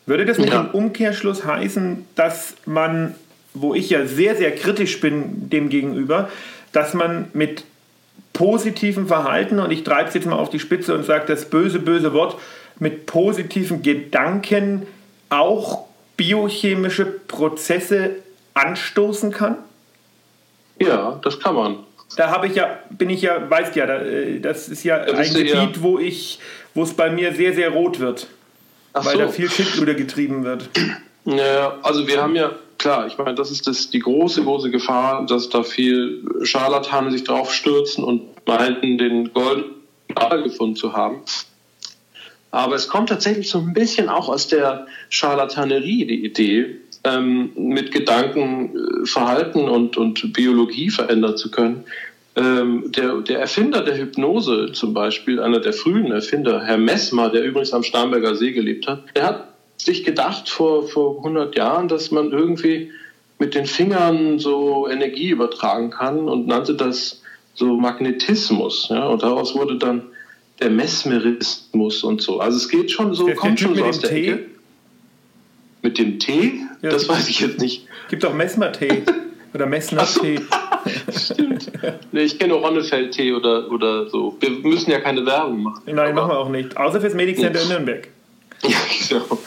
Würde 0.07 0.25
das 0.25 0.39
mit 0.39 0.51
ja. 0.51 0.63
dem 0.63 0.71
Umkehrschluss 0.71 1.45
heißen, 1.45 2.05
dass 2.15 2.55
man, 2.65 3.15
wo 3.55 3.75
ich 3.75 3.91
ja 3.91 4.07
sehr, 4.07 4.37
sehr 4.37 4.55
kritisch 4.55 5.01
bin 5.01 5.51
dem 5.51 5.69
gegenüber, 5.69 6.29
dass 6.73 6.95
man 6.95 7.29
mit 7.33 7.65
positivem 8.33 9.07
Verhalten, 9.07 9.59
und 9.59 9.71
ich 9.71 9.85
treibe 9.85 10.09
es 10.09 10.15
jetzt 10.15 10.27
mal 10.27 10.37
auf 10.37 10.51
die 10.51 10.61
Spitze 10.61 10.95
und 10.95 11.05
sage 11.05 11.25
das 11.27 11.51
böse, 11.51 11.79
böse 11.79 12.13
Wort, 12.13 12.39
mit 12.79 13.07
positiven 13.07 13.83
Gedanken 13.83 14.87
auch 15.29 15.90
biochemische 16.21 17.07
Prozesse 17.07 18.17
anstoßen 18.53 19.33
kann? 19.33 19.57
Ja, 20.79 21.19
das 21.23 21.41
kann 21.41 21.55
man. 21.55 21.79
Da 22.15 22.31
habe 22.31 22.47
ich 22.47 22.57
ja, 22.57 22.79
bin 22.91 23.09
ich 23.09 23.23
ja, 23.23 23.49
weißt 23.49 23.75
ja, 23.75 23.87
äh, 23.87 24.39
das 24.39 24.69
ist 24.69 24.85
ja 24.85 24.99
da 24.99 25.15
ein 25.15 25.33
Gebiet, 25.33 25.55
ja. 25.55 25.71
wo 25.79 25.99
ich, 25.99 26.39
wo 26.75 26.83
es 26.83 26.93
bei 26.93 27.09
mir 27.09 27.35
sehr, 27.35 27.55
sehr 27.55 27.71
rot 27.71 28.01
wird. 28.01 28.27
Ach 28.93 29.07
weil 29.07 29.15
so. 29.15 29.19
da 29.21 29.29
viel 29.29 29.49
Schindluder 29.49 29.95
getrieben 29.95 30.45
wird. 30.45 30.69
Ja, 31.25 31.79
also 31.83 32.07
wir 32.07 32.21
haben 32.21 32.37
ja, 32.37 32.53
klar, 32.77 33.07
ich 33.07 33.17
meine, 33.17 33.35
das 33.35 33.51
ist 33.51 33.67
das, 33.67 33.89
die 33.89 34.01
große, 34.01 34.43
große 34.43 34.71
Gefahr, 34.71 35.25
dass 35.25 35.49
da 35.49 35.63
viel 35.63 36.23
Scharlatane 36.43 37.13
sich 37.13 37.25
drauf 37.25 37.51
stürzen 37.51 38.05
und 38.05 38.47
meinten, 38.47 38.99
den 38.99 39.33
goldenen 39.33 40.45
gefunden 40.45 40.77
zu 40.77 40.93
haben. 40.93 41.23
Aber 42.51 42.75
es 42.75 42.89
kommt 42.89 43.09
tatsächlich 43.09 43.49
so 43.49 43.59
ein 43.59 43.73
bisschen 43.73 44.09
auch 44.09 44.29
aus 44.29 44.49
der 44.49 44.87
Charlatanerie, 45.09 46.07
die 46.07 46.25
Idee, 46.25 46.77
ähm, 47.05 47.53
mit 47.57 47.93
Gedanken 47.93 48.77
äh, 48.77 49.07
Verhalten 49.07 49.69
und, 49.69 49.97
und 49.97 50.33
Biologie 50.33 50.91
verändern 50.91 51.37
zu 51.37 51.51
können. 51.51 51.85
Ähm, 52.37 52.93
der, 52.93 53.21
der 53.21 53.41
Erfinder 53.41 53.83
der 53.83 53.99
Hypnose 53.99 54.73
zum 54.73 54.95
Beispiel, 54.95 55.41
einer 55.41 55.61
der 55.61 55.73
frühen 55.73 56.13
Erfinder, 56.13 56.63
Herr 56.65 56.79
Messmer, 56.79 57.31
der 57.31 57.45
übrigens 57.45 57.73
am 57.73 57.83
Starnberger 57.83 58.35
See 58.35 58.53
gelebt 58.53 58.87
hat, 58.87 59.05
der 59.17 59.27
hat 59.27 59.49
sich 59.77 60.05
gedacht 60.05 60.49
vor, 60.49 60.87
vor 60.87 61.19
100 61.19 61.57
Jahren, 61.57 61.89
dass 61.89 62.11
man 62.11 62.31
irgendwie 62.33 62.93
mit 63.39 63.55
den 63.55 63.67
Fingern 63.67 64.39
so 64.39 64.87
Energie 64.89 65.31
übertragen 65.31 65.91
kann 65.91 66.29
und 66.29 66.47
nannte 66.47 66.75
das 66.75 67.23
so 67.55 67.77
Magnetismus. 67.77 68.89
Ja? 68.91 69.09
Und 69.09 69.23
daraus 69.23 69.55
wurde 69.55 69.77
dann 69.77 70.03
der 70.61 70.71
Mesmerismus 70.71 72.05
und 72.05 72.21
so. 72.21 72.41
Also 72.41 72.57
es 72.57 72.69
geht 72.69 72.91
schon 72.91 73.15
so, 73.15 73.27
kommt 73.29 73.61
schon 73.61 73.75
so 73.75 73.85
aus 73.85 74.01
der 74.01 74.11
Tee? 74.11 74.29
Ecke. 74.29 74.47
Mit 75.83 75.99
dem 75.99 76.19
Tee? 76.19 76.61
Ja, 76.83 76.91
das 76.91 77.09
weiß 77.09 77.29
ich 77.29 77.41
jetzt 77.41 77.61
nicht. 77.61 77.87
Gibt 78.09 78.25
auch 78.25 78.35
Messmer-Tee 78.35 79.03
oder 79.55 79.67
Messner-Tee. 79.67 80.41
Stimmt. 81.17 81.71
Nee, 82.13 82.23
ich 82.23 82.39
kenne 82.39 82.55
Ronnefeld-Tee 82.55 83.33
oder, 83.33 83.71
oder 83.71 84.09
so. 84.09 84.37
Wir 84.41 84.51
müssen 84.51 84.91
ja 84.91 85.01
keine 85.01 85.25
Werbung 85.25 85.63
machen. 85.63 85.83
Nein, 85.87 86.15
machen 86.15 86.31
wir 86.31 86.39
auch 86.39 86.49
nicht. 86.49 86.77
Außer 86.77 87.01
fürs 87.01 87.15
Medic 87.15 87.39
Center 87.39 87.63
in 87.63 87.69
Nürnberg. 87.69 88.09
Ja, 88.63 88.79
genau. 89.09 89.39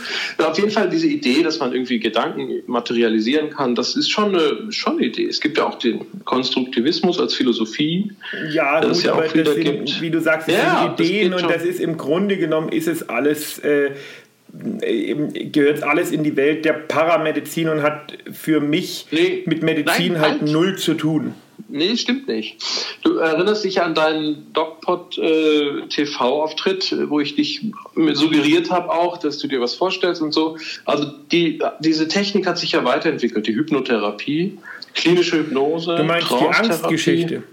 Auf 0.50 0.58
jeden 0.58 0.72
Fall 0.72 0.90
diese 0.90 1.08
Idee, 1.08 1.44
dass 1.44 1.60
man 1.60 1.74
irgendwie 1.74 2.00
Gedanken 2.00 2.64
materialisieren 2.66 3.52
kann, 3.52 3.76
das 3.76 3.96
ist 3.96 4.10
schon 4.10 4.36
eine, 4.36 4.72
schon 4.72 4.98
eine 4.98 5.06
Idee. 5.06 5.26
Es 5.26 5.40
gibt 5.40 5.58
ja 5.58 5.68
auch 5.68 5.78
den 5.78 6.02
Konstruktivismus 6.26 7.20
als 7.20 7.34
Philosophie. 7.34 8.12
Ja, 8.52 8.82
gut, 8.82 9.04
ja 9.04 9.14
aber 9.14 9.28
das 9.28 9.56
sind, 9.56 10.02
wie 10.02 10.10
du 10.10 10.20
sagst, 10.20 10.48
das 10.48 10.56
ja, 10.56 10.94
sind 10.98 11.08
Ideen 11.08 11.32
das 11.32 11.44
und 11.44 11.52
das 11.52 11.64
ist 11.64 11.80
im 11.80 11.98
Grunde 11.98 12.38
genommen 12.38 12.70
ist 12.70 12.88
es 12.88 13.08
alles 13.08 13.60
äh, 13.60 13.92
gehört 15.52 15.82
alles 15.84 16.12
in 16.12 16.24
die 16.24 16.36
Welt 16.36 16.64
der 16.64 16.74
Paramedizin 16.74 17.70
und 17.70 17.82
hat 17.82 18.18
für 18.32 18.60
mich 18.60 19.08
nee, 19.12 19.44
mit 19.46 19.64
Medizin 19.64 20.14
nein, 20.14 20.22
halt 20.22 20.42
null 20.44 20.78
zu 20.78 20.94
tun. 20.94 21.34
Nee, 21.68 21.96
stimmt 21.98 22.28
nicht. 22.28 22.58
Du 23.04 23.18
erinnerst 23.18 23.64
dich 23.64 23.82
an 23.82 23.96
deinen 23.96 24.52
DocPod 24.54 25.18
äh, 25.18 25.82
wo 27.10 27.20
ich 27.20 27.36
dich 27.36 27.62
suggeriert 28.14 28.72
habe 28.72 28.92
auch, 28.92 29.18
dass 29.18 29.38
du 29.38 29.48
dir 29.48 29.62
was 29.62 29.76
vorstellst 29.76 30.22
und 30.22 30.34
so. 30.34 30.58
Also 30.86 31.06
die, 31.32 31.60
diese 31.80 32.08
Technik 32.08 32.48
hat 32.48 32.58
sich 32.58 32.74
ja 32.74 32.84
weiterentwickelt, 32.84 33.48
die 33.48 33.56
Hypnotherapie, 33.56 34.58
klinische 34.94 35.40
Hypnose, 35.40 35.96
Du 35.96 36.04
meinst 36.04 36.30
die 36.30 36.36
Angstgeschichte? 36.36 37.44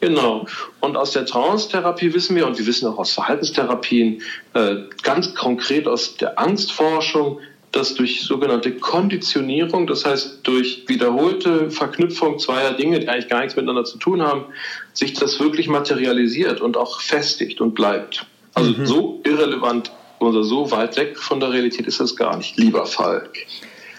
Genau. 0.00 0.46
Und 0.80 0.96
aus 0.96 1.12
der 1.12 1.24
Trance-Therapie 1.24 2.12
wissen 2.12 2.36
wir, 2.36 2.46
und 2.46 2.58
wir 2.58 2.66
wissen 2.66 2.86
auch 2.86 2.98
aus 2.98 3.12
Verhaltenstherapien, 3.12 4.22
äh, 4.54 4.76
ganz 5.02 5.34
konkret 5.34 5.88
aus 5.88 6.16
der 6.16 6.38
Angstforschung, 6.38 7.40
dass 7.72 7.94
durch 7.94 8.22
sogenannte 8.22 8.72
Konditionierung, 8.72 9.86
das 9.86 10.04
heißt 10.04 10.40
durch 10.44 10.84
wiederholte 10.86 11.70
Verknüpfung 11.70 12.38
zweier 12.38 12.72
Dinge, 12.72 13.00
die 13.00 13.08
eigentlich 13.08 13.28
gar 13.28 13.40
nichts 13.40 13.56
miteinander 13.56 13.84
zu 13.84 13.98
tun 13.98 14.22
haben, 14.22 14.46
sich 14.92 15.12
das 15.14 15.38
wirklich 15.40 15.68
materialisiert 15.68 16.60
und 16.60 16.76
auch 16.76 17.00
festigt 17.00 17.60
und 17.60 17.74
bleibt. 17.74 18.26
Also 18.54 18.72
mhm. 18.72 18.86
so 18.86 19.20
irrelevant 19.24 19.92
oder 20.18 20.42
so 20.42 20.70
weit 20.70 20.96
weg 20.96 21.18
von 21.18 21.40
der 21.40 21.52
Realität 21.52 21.86
ist 21.86 22.00
das 22.00 22.16
gar 22.16 22.36
nicht, 22.38 22.56
lieber 22.56 22.86
Falk. 22.86 23.46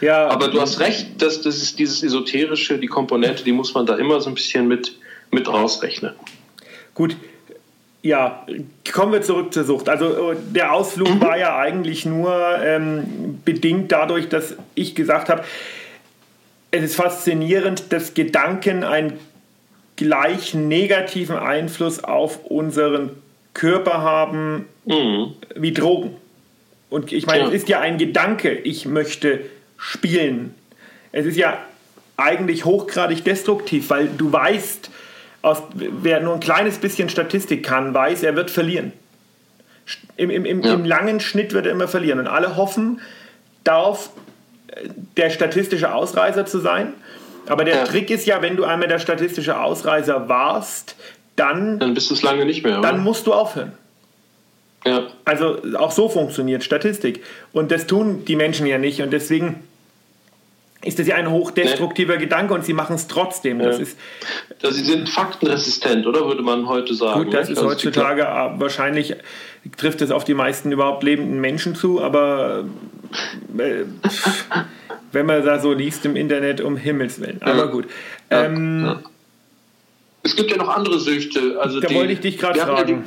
Ja, 0.02 0.28
Aber 0.28 0.48
du 0.48 0.62
hast 0.62 0.80
recht, 0.80 1.22
dass 1.22 1.42
das 1.42 1.58
ist 1.58 1.80
dieses 1.80 2.04
Esoterische, 2.04 2.78
die 2.78 2.88
Komponente, 2.88 3.44
die 3.44 3.52
muss 3.52 3.74
man 3.74 3.86
da 3.86 3.96
immer 3.98 4.20
so 4.22 4.30
ein 4.30 4.36
bisschen 4.36 4.68
mit, 4.68 4.96
mit 5.32 5.48
rausrechnen. 5.48 6.14
Gut, 6.94 7.16
ja, 8.02 8.46
kommen 8.92 9.12
wir 9.12 9.22
zurück 9.22 9.54
zur 9.54 9.64
Sucht. 9.64 9.90
Also 9.90 10.32
äh, 10.32 10.36
der 10.50 10.74
Ausflug 10.74 11.16
mhm. 11.16 11.22
war 11.22 11.38
ja 11.38 11.58
eigentlich 11.58 12.06
nur 12.06 12.60
ähm, 12.64 13.40
bedingt 13.44 13.92
dadurch, 13.92 14.30
dass 14.30 14.56
ich 14.76 14.96
gesagt 14.96 15.30
habe, 15.30 15.44
es 16.72 16.84
ist 16.84 16.96
faszinierend, 16.96 17.92
dass 17.92 18.14
Gedanken 18.14 18.84
einen 18.84 19.14
gleich 19.96 20.54
negativen 20.54 21.38
Einfluss 21.38 22.04
auf 22.04 22.46
unseren 22.46 23.12
Körper 23.54 24.02
haben 24.02 24.68
mhm. 24.86 25.34
wie 25.56 25.74
Drogen. 25.74 26.16
Und 26.90 27.12
ich 27.12 27.26
meine, 27.26 27.44
ja. 27.44 27.48
es 27.48 27.54
ist 27.54 27.70
ja 27.70 27.80
ein 27.80 27.98
Gedanke, 27.98 28.54
ich 28.54 28.86
möchte 28.86 29.42
spielen. 29.78 30.56
Es 31.12 31.26
ist 31.26 31.36
ja 31.36 31.58
eigentlich 32.16 32.66
hochgradig 32.66 33.24
destruktiv, 33.24 33.90
weil 33.90 34.08
du 34.08 34.32
weißt, 34.32 34.90
aus, 35.48 35.64
wer 35.74 36.20
nur 36.20 36.36
ein 36.36 36.40
kleines 36.40 36.78
bisschen 36.78 37.10
Statistik 37.10 37.66
kann, 37.66 37.94
weiß, 37.94 38.24
er 38.24 38.36
wird 38.36 38.52
verlieren. 38.52 38.94
Im, 40.18 40.30
im, 40.30 40.46
im, 40.46 40.62
ja. 40.62 40.74
im 40.74 40.86
langen 40.86 41.20
Schnitt 41.20 41.54
wird 41.54 41.66
er 41.66 41.72
immer 41.72 41.88
verlieren. 41.88 42.20
Und 42.20 42.28
alle 42.28 42.58
hoffen 42.58 43.02
darauf, 43.64 44.10
der 45.16 45.30
statistische 45.30 45.94
Ausreißer 45.94 46.46
zu 46.46 46.60
sein. 46.60 46.94
Aber 47.48 47.64
der 47.64 47.76
ja. 47.76 47.84
Trick 47.86 48.10
ist 48.10 48.26
ja, 48.26 48.42
wenn 48.42 48.58
du 48.58 48.66
einmal 48.66 48.88
der 48.88 49.00
statistische 49.00 49.60
Ausreißer 49.60 50.28
warst, 50.28 50.96
dann. 51.36 51.80
Dann 51.80 51.94
bist 51.94 52.10
du 52.10 52.14
es 52.14 52.22
lange 52.22 52.46
nicht 52.46 52.64
mehr. 52.64 52.80
Oder? 52.80 52.92
Dann 52.92 53.02
musst 53.02 53.28
du 53.28 53.34
aufhören. 53.34 53.72
Ja. 54.86 55.08
Also 55.26 55.60
auch 55.78 55.92
so 55.92 56.10
funktioniert 56.10 56.64
Statistik. 56.64 57.24
Und 57.54 57.72
das 57.72 57.88
tun 57.88 58.26
die 58.26 58.36
Menschen 58.36 58.66
ja 58.66 58.78
nicht. 58.78 59.02
Und 59.02 59.12
deswegen 59.12 59.67
ist 60.84 61.00
das 61.00 61.08
ja 61.08 61.16
ein 61.16 61.30
hochdestruktiver 61.32 62.16
nee. 62.16 62.22
Gedanke 62.22 62.54
und 62.54 62.64
sie 62.64 62.74
machen 62.74 62.96
es 62.96 63.08
trotzdem. 63.08 63.60
Das 63.60 63.78
ja. 63.78 63.84
ist, 63.84 63.98
das, 64.62 64.76
sie 64.76 64.84
sind 64.84 65.10
faktenresistent, 65.10 66.06
oder 66.06 66.26
würde 66.26 66.44
man 66.44 66.68
heute 66.68 66.94
sagen? 66.94 67.26
Gut, 67.26 67.34
das 67.34 67.50
ist 67.50 67.58
also 67.58 67.72
heutzutage 67.72 68.24
wahrscheinlich 68.58 69.16
trifft 69.76 70.02
es 70.02 70.12
auf 70.12 70.24
die 70.24 70.34
meisten 70.34 70.72
überhaupt 70.72 71.04
lebenden 71.04 71.42
Menschen 71.42 71.76
zu, 71.76 72.02
aber 72.02 72.66
äh, 73.58 73.84
wenn 75.12 75.26
man 75.26 75.44
da 75.44 75.60
so 75.60 75.74
liest 75.74 76.06
im 76.06 76.16
Internet, 76.16 76.62
um 76.62 76.78
Himmels 76.78 77.20
Willen. 77.20 77.42
Aber 77.42 77.58
ja. 77.58 77.66
gut. 77.66 77.86
Ja. 78.30 78.46
Ähm, 78.46 79.00
es 80.24 80.36
gibt 80.36 80.52
ja 80.52 80.58
noch 80.58 80.70
andere 80.70 81.00
Süchte. 81.00 81.58
Also 81.60 81.80
da 81.80 81.88
die, 81.88 81.96
wollte 81.96 82.14
ich 82.14 82.20
dich 82.20 82.38
gerade 82.38 82.60
fragen. 82.60 83.06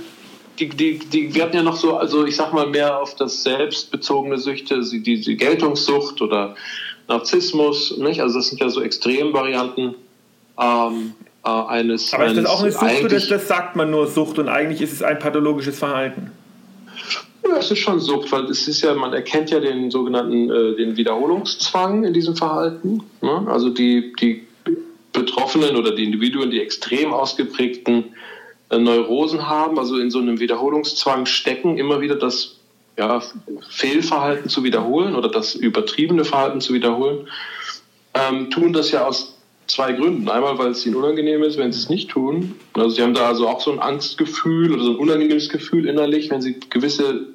Die, 0.59 0.69
die, 0.69 0.99
die, 0.99 1.35
wir 1.35 1.45
hatten 1.45 1.57
ja 1.57 1.63
noch 1.63 1.77
so, 1.77 1.97
also 1.97 2.27
ich 2.27 2.37
sag 2.37 2.53
mal 2.53 2.67
mehr 2.67 2.99
auf 2.99 3.15
das 3.17 3.43
selbstbezogene 3.43 4.37
Süchte, 4.37 4.81
die, 4.83 5.21
die 5.21 5.37
Geltungssucht 5.37 6.21
oder 6.21 6.55
Narzissmus, 7.11 7.99
nicht? 7.99 8.21
Also 8.21 8.39
das 8.39 8.49
sind 8.49 8.61
ja 8.61 8.71
so 8.71 8.81
Extremvarianten 8.81 9.95
ähm, 10.59 11.13
äh, 11.45 11.49
eines. 11.49 12.15
Aber 12.15 12.27
ist 12.27 12.37
das 12.37 12.47
auch 12.47 12.63
eine 12.63 12.73
Sucht 12.73 13.05
oder 13.05 13.21
das 13.21 13.49
sagt 13.49 13.77
man 13.77 13.91
nur 13.91 14.07
Sucht 14.07 14.39
und 14.39 14.49
eigentlich 14.49 14.81
ist 14.81 14.93
es 14.93 15.03
ein 15.03 15.19
pathologisches 15.19 15.79
Verhalten? 15.79 16.31
Ja, 17.47 17.57
es 17.57 17.71
ist 17.71 17.79
schon 17.79 17.99
Sucht, 18.01 18.31
weil 18.33 18.45
es 18.45 18.69
ist 18.69 18.83
ja, 18.83 18.95
man 18.95 19.13
erkennt 19.13 19.51
ja 19.51 19.61
den 19.61 19.91
sogenannten 19.91 20.51
äh, 20.51 20.77
den 20.77 20.97
Wiederholungszwang 20.97 22.05
in 22.05 22.13
diesem 22.13 22.37
Verhalten. 22.37 23.03
Ne? 23.23 23.47
Also 23.49 23.71
die, 23.71 24.13
die 24.21 24.47
Betroffenen 25.13 25.77
oder 25.77 25.93
die 25.93 26.05
Individuen, 26.05 26.51
die 26.51 26.61
extrem 26.61 27.13
ausgeprägten 27.13 28.05
äh, 28.69 28.79
Neurosen 28.79 29.49
haben, 29.49 29.79
also 29.79 29.99
in 29.99 30.11
so 30.11 30.21
einem 30.21 30.39
Wiederholungszwang 30.39 31.27
stecken, 31.27 31.77
immer 31.77 32.01
wieder 32.01 32.15
das 32.15 32.60
ja, 33.01 33.23
Fehlverhalten 33.71 34.51
zu 34.51 34.63
wiederholen 34.63 35.15
oder 35.15 35.31
das 35.31 35.55
übertriebene 35.55 36.25
Verhalten 36.25 36.61
zu 36.61 36.75
wiederholen, 36.75 37.29
ähm, 38.13 38.51
tun 38.51 38.75
das 38.75 38.91
ja 38.91 39.07
aus 39.07 39.39
zwei 39.67 39.93
Gründen. 39.93 40.29
Einmal, 40.29 40.59
weil 40.59 40.73
es 40.73 40.85
ihnen 40.85 40.97
unangenehm 40.97 41.43
ist, 41.43 41.57
wenn 41.57 41.73
sie 41.73 41.79
es 41.79 41.89
nicht 41.89 42.11
tun. 42.11 42.57
Also 42.75 42.91
sie 42.91 43.03
haben 43.03 43.15
da 43.15 43.29
also 43.29 43.49
auch 43.49 43.61
so 43.61 43.73
ein 43.73 43.79
Angstgefühl 43.79 44.75
oder 44.75 44.83
so 44.83 44.91
ein 44.91 44.97
unangenehmes 44.97 45.49
Gefühl 45.49 45.87
innerlich, 45.87 46.31
wenn 46.31 46.43
sie 46.43 46.61
gewisse 46.69 47.29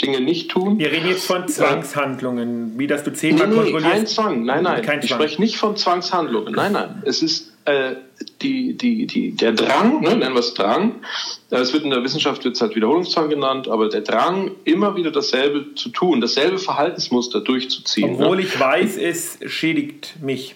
Dinge 0.00 0.22
nicht 0.22 0.50
tun. 0.50 0.78
Wir 0.78 0.90
reden 0.90 1.08
jetzt 1.08 1.26
von 1.26 1.46
Zwangshandlungen, 1.46 2.78
wie 2.78 2.86
dass 2.86 3.04
du 3.04 3.12
zehnmal 3.12 3.48
nee, 3.48 3.54
nee, 3.54 3.60
kontrollierst. 3.60 3.92
Kein 3.92 4.06
Zwang, 4.06 4.44
nein, 4.44 4.62
nein. 4.62 4.82
Kein 4.82 5.00
ich 5.00 5.08
Zwang. 5.08 5.20
spreche 5.20 5.42
nicht 5.42 5.56
von 5.58 5.76
Zwangshandlungen. 5.76 6.54
Nein, 6.54 6.72
nein. 6.72 7.02
Es 7.04 7.22
ist 7.22 7.52
äh, 7.66 7.96
die, 8.40 8.76
die, 8.76 9.06
die, 9.06 9.32
der 9.32 9.52
Drang, 9.52 10.00
ne, 10.00 10.16
nennen 10.16 10.34
wir 10.34 10.40
es 10.40 10.54
Drang, 10.54 11.02
es 11.50 11.72
wird 11.72 11.84
in 11.84 11.90
der 11.90 12.02
Wissenschaft 12.02 12.44
wird 12.44 12.60
halt 12.60 12.74
Wiederholungszwang 12.74 13.28
genannt, 13.28 13.68
aber 13.68 13.88
der 13.88 14.02
Drang, 14.02 14.52
immer 14.64 14.96
wieder 14.96 15.10
dasselbe 15.10 15.74
zu 15.74 15.90
tun, 15.90 16.20
dasselbe 16.20 16.58
Verhaltensmuster 16.58 17.40
durchzuziehen. 17.40 18.14
Obwohl 18.14 18.36
ne? 18.36 18.42
ich 18.42 18.58
weiß, 18.58 18.96
es 18.96 19.38
schädigt 19.46 20.14
mich 20.22 20.54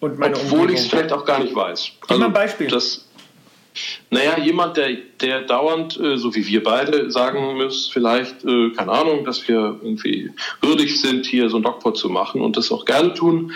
und 0.00 0.18
meine 0.18 0.36
Obwohl 0.36 0.70
ich 0.70 0.80
es 0.80 0.86
vielleicht 0.86 1.12
auch 1.12 1.24
gar 1.24 1.40
nicht 1.40 1.54
weiß. 1.54 1.90
Gib 2.00 2.10
also, 2.10 2.20
mal 2.20 2.26
ein 2.26 2.32
Beispiel. 2.32 2.68
Das, 2.68 3.08
naja, 4.10 4.38
jemand, 4.38 4.76
der, 4.76 4.96
der 5.20 5.42
dauernd, 5.42 5.98
äh, 5.98 6.16
so 6.16 6.34
wie 6.34 6.46
wir 6.46 6.62
beide, 6.62 7.10
sagen 7.10 7.56
muss, 7.56 7.90
vielleicht, 7.92 8.44
äh, 8.44 8.70
keine 8.70 8.92
Ahnung, 8.92 9.24
dass 9.24 9.48
wir 9.48 9.80
irgendwie 9.82 10.30
würdig 10.60 11.00
sind, 11.00 11.26
hier 11.26 11.50
so 11.50 11.56
ein 11.56 11.62
Dogpot 11.64 11.96
zu 11.96 12.08
machen 12.08 12.40
und 12.40 12.56
das 12.56 12.70
auch 12.70 12.84
gerne 12.84 13.12
tun, 13.14 13.52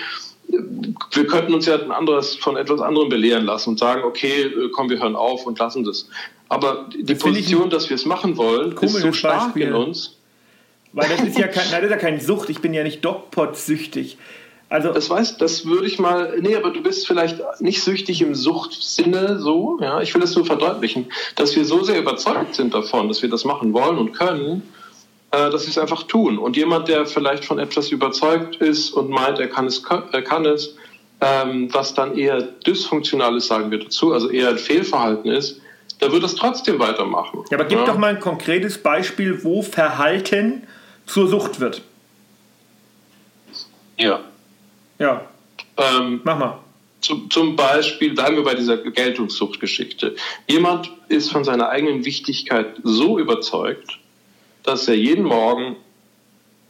wir 0.48 1.26
könnten 1.26 1.54
uns 1.54 1.66
ja 1.66 1.74
ein 1.76 1.90
anderes, 1.92 2.36
von 2.36 2.56
etwas 2.56 2.80
anderem 2.80 3.08
belehren 3.08 3.44
lassen 3.44 3.70
und 3.70 3.78
sagen, 3.78 4.02
okay, 4.04 4.42
äh, 4.42 4.70
komm, 4.72 4.88
wir 4.90 4.98
hören 4.98 5.16
auf 5.16 5.46
und 5.46 5.58
lassen 5.58 5.84
das. 5.84 6.08
Aber 6.48 6.88
die 6.94 7.04
das 7.04 7.18
Position, 7.18 7.70
dass 7.70 7.90
wir 7.90 7.94
es 7.94 8.06
machen 8.06 8.36
wollen, 8.36 8.72
ist 8.72 8.94
so 8.94 9.12
stark 9.12 9.46
Beispiel. 9.46 9.68
in 9.68 9.74
uns. 9.74 10.16
Weil 10.92 11.08
das 11.08 11.20
ist 11.20 11.38
ja 11.38 11.48
kein, 11.48 11.70
nein, 11.70 11.82
das 11.82 11.90
ist 11.90 11.90
ja 11.90 11.96
keine 11.96 12.20
Sucht. 12.20 12.48
Ich 12.48 12.60
bin 12.60 12.72
ja 12.72 12.82
nicht 12.82 13.04
Dogpot-süchtig. 13.04 14.16
Also 14.70 14.92
das 14.92 15.08
weiß, 15.08 15.38
das 15.38 15.64
würde 15.64 15.86
ich 15.86 15.98
mal, 15.98 16.38
nee, 16.40 16.54
aber 16.54 16.70
du 16.70 16.82
bist 16.82 17.06
vielleicht 17.06 17.40
nicht 17.60 17.82
süchtig 17.82 18.20
im 18.20 18.34
Suchtsinne 18.34 19.38
so, 19.38 19.78
ja. 19.80 20.00
Ich 20.02 20.12
will 20.14 20.20
das 20.20 20.34
nur 20.34 20.44
verdeutlichen, 20.44 21.06
dass 21.36 21.56
wir 21.56 21.64
so 21.64 21.82
sehr 21.84 21.98
überzeugt 21.98 22.54
sind 22.54 22.74
davon, 22.74 23.08
dass 23.08 23.22
wir 23.22 23.30
das 23.30 23.44
machen 23.44 23.72
wollen 23.72 23.96
und 23.96 24.12
können, 24.12 24.62
dass 25.30 25.64
sie 25.64 25.70
es 25.70 25.78
einfach 25.78 26.04
tun. 26.04 26.38
Und 26.38 26.56
jemand, 26.56 26.88
der 26.88 27.06
vielleicht 27.06 27.44
von 27.44 27.58
etwas 27.58 27.90
überzeugt 27.90 28.56
ist 28.56 28.90
und 28.90 29.10
meint, 29.10 29.38
er 29.38 29.48
kann 29.48 29.66
es, 29.66 29.82
er 30.12 30.22
kann 30.22 30.46
es 30.46 30.74
ähm, 31.20 31.72
was 31.72 31.94
dann 31.94 32.16
eher 32.16 32.42
dysfunktional 32.42 33.36
ist, 33.36 33.48
sagen 33.48 33.70
wir 33.70 33.78
dazu, 33.78 34.12
also 34.12 34.30
eher 34.30 34.50
ein 34.50 34.58
Fehlverhalten 34.58 35.30
ist, 35.30 35.60
der 36.00 36.12
wird 36.12 36.22
es 36.22 36.36
trotzdem 36.36 36.78
weitermachen. 36.78 37.44
Ja, 37.50 37.58
aber 37.58 37.66
gib 37.66 37.78
ja. 37.78 37.86
doch 37.86 37.98
mal 37.98 38.14
ein 38.14 38.20
konkretes 38.20 38.78
Beispiel, 38.78 39.42
wo 39.42 39.62
Verhalten 39.62 40.66
zur 41.06 41.26
Sucht 41.26 41.58
wird. 41.58 41.82
Ja. 43.98 44.20
Ja. 44.98 45.22
Ähm, 45.76 46.20
Mach 46.22 46.38
mal. 46.38 46.58
Zum, 47.00 47.30
zum 47.30 47.56
Beispiel, 47.56 48.14
bleiben 48.14 48.36
wir 48.36 48.44
bei 48.44 48.54
dieser 48.54 48.76
Geltungssuchtgeschichte. 48.76 50.16
Jemand 50.48 50.90
ist 51.08 51.30
von 51.30 51.44
seiner 51.44 51.68
eigenen 51.68 52.04
Wichtigkeit 52.04 52.74
so 52.82 53.18
überzeugt, 53.18 53.98
dass 54.68 54.86
er 54.86 54.94
jeden 54.94 55.24
Morgen 55.24 55.76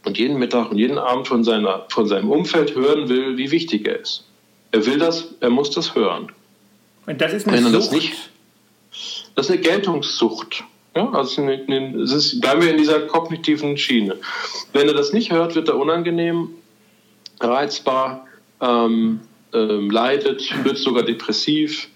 und 0.05 0.17
jeden 0.17 0.39
Mittag 0.39 0.71
und 0.71 0.77
jeden 0.77 0.97
Abend 0.97 1.27
von, 1.27 1.43
seiner, 1.43 1.85
von 1.89 2.07
seinem 2.07 2.31
Umfeld 2.31 2.73
hören 2.73 3.09
will, 3.09 3.37
wie 3.37 3.51
wichtig 3.51 3.87
er 3.87 3.99
ist. 3.99 4.23
Er 4.71 4.85
will 4.85 4.97
das, 4.97 5.35
er 5.41 5.49
muss 5.49 5.71
das 5.71 5.95
hören. 5.95 6.31
Und 7.05 7.19
das 7.19 7.33
ist 7.33 7.47
eine 7.47 7.57
Wenn 7.57 7.65
er 7.65 7.71
das 7.71 7.91
nicht, 7.91 8.13
das 9.35 9.47
ist 9.47 9.51
eine 9.51 9.61
Geltungssucht. 9.61 10.63
Ja, 10.95 11.11
also 11.11 11.47
ist, 11.47 12.41
bleiben 12.41 12.61
wir 12.61 12.71
in 12.71 12.77
dieser 12.77 13.01
kognitiven 13.01 13.77
Schiene. 13.77 14.17
Wenn 14.73 14.87
er 14.87 14.93
das 14.93 15.13
nicht 15.13 15.31
hört, 15.31 15.55
wird 15.55 15.67
er 15.67 15.77
unangenehm, 15.77 16.49
reizbar, 17.39 18.25
ähm, 18.61 19.19
ähm, 19.53 19.91
leidet, 19.91 20.63
wird 20.63 20.77
sogar 20.77 21.03
depressiv. 21.03 21.89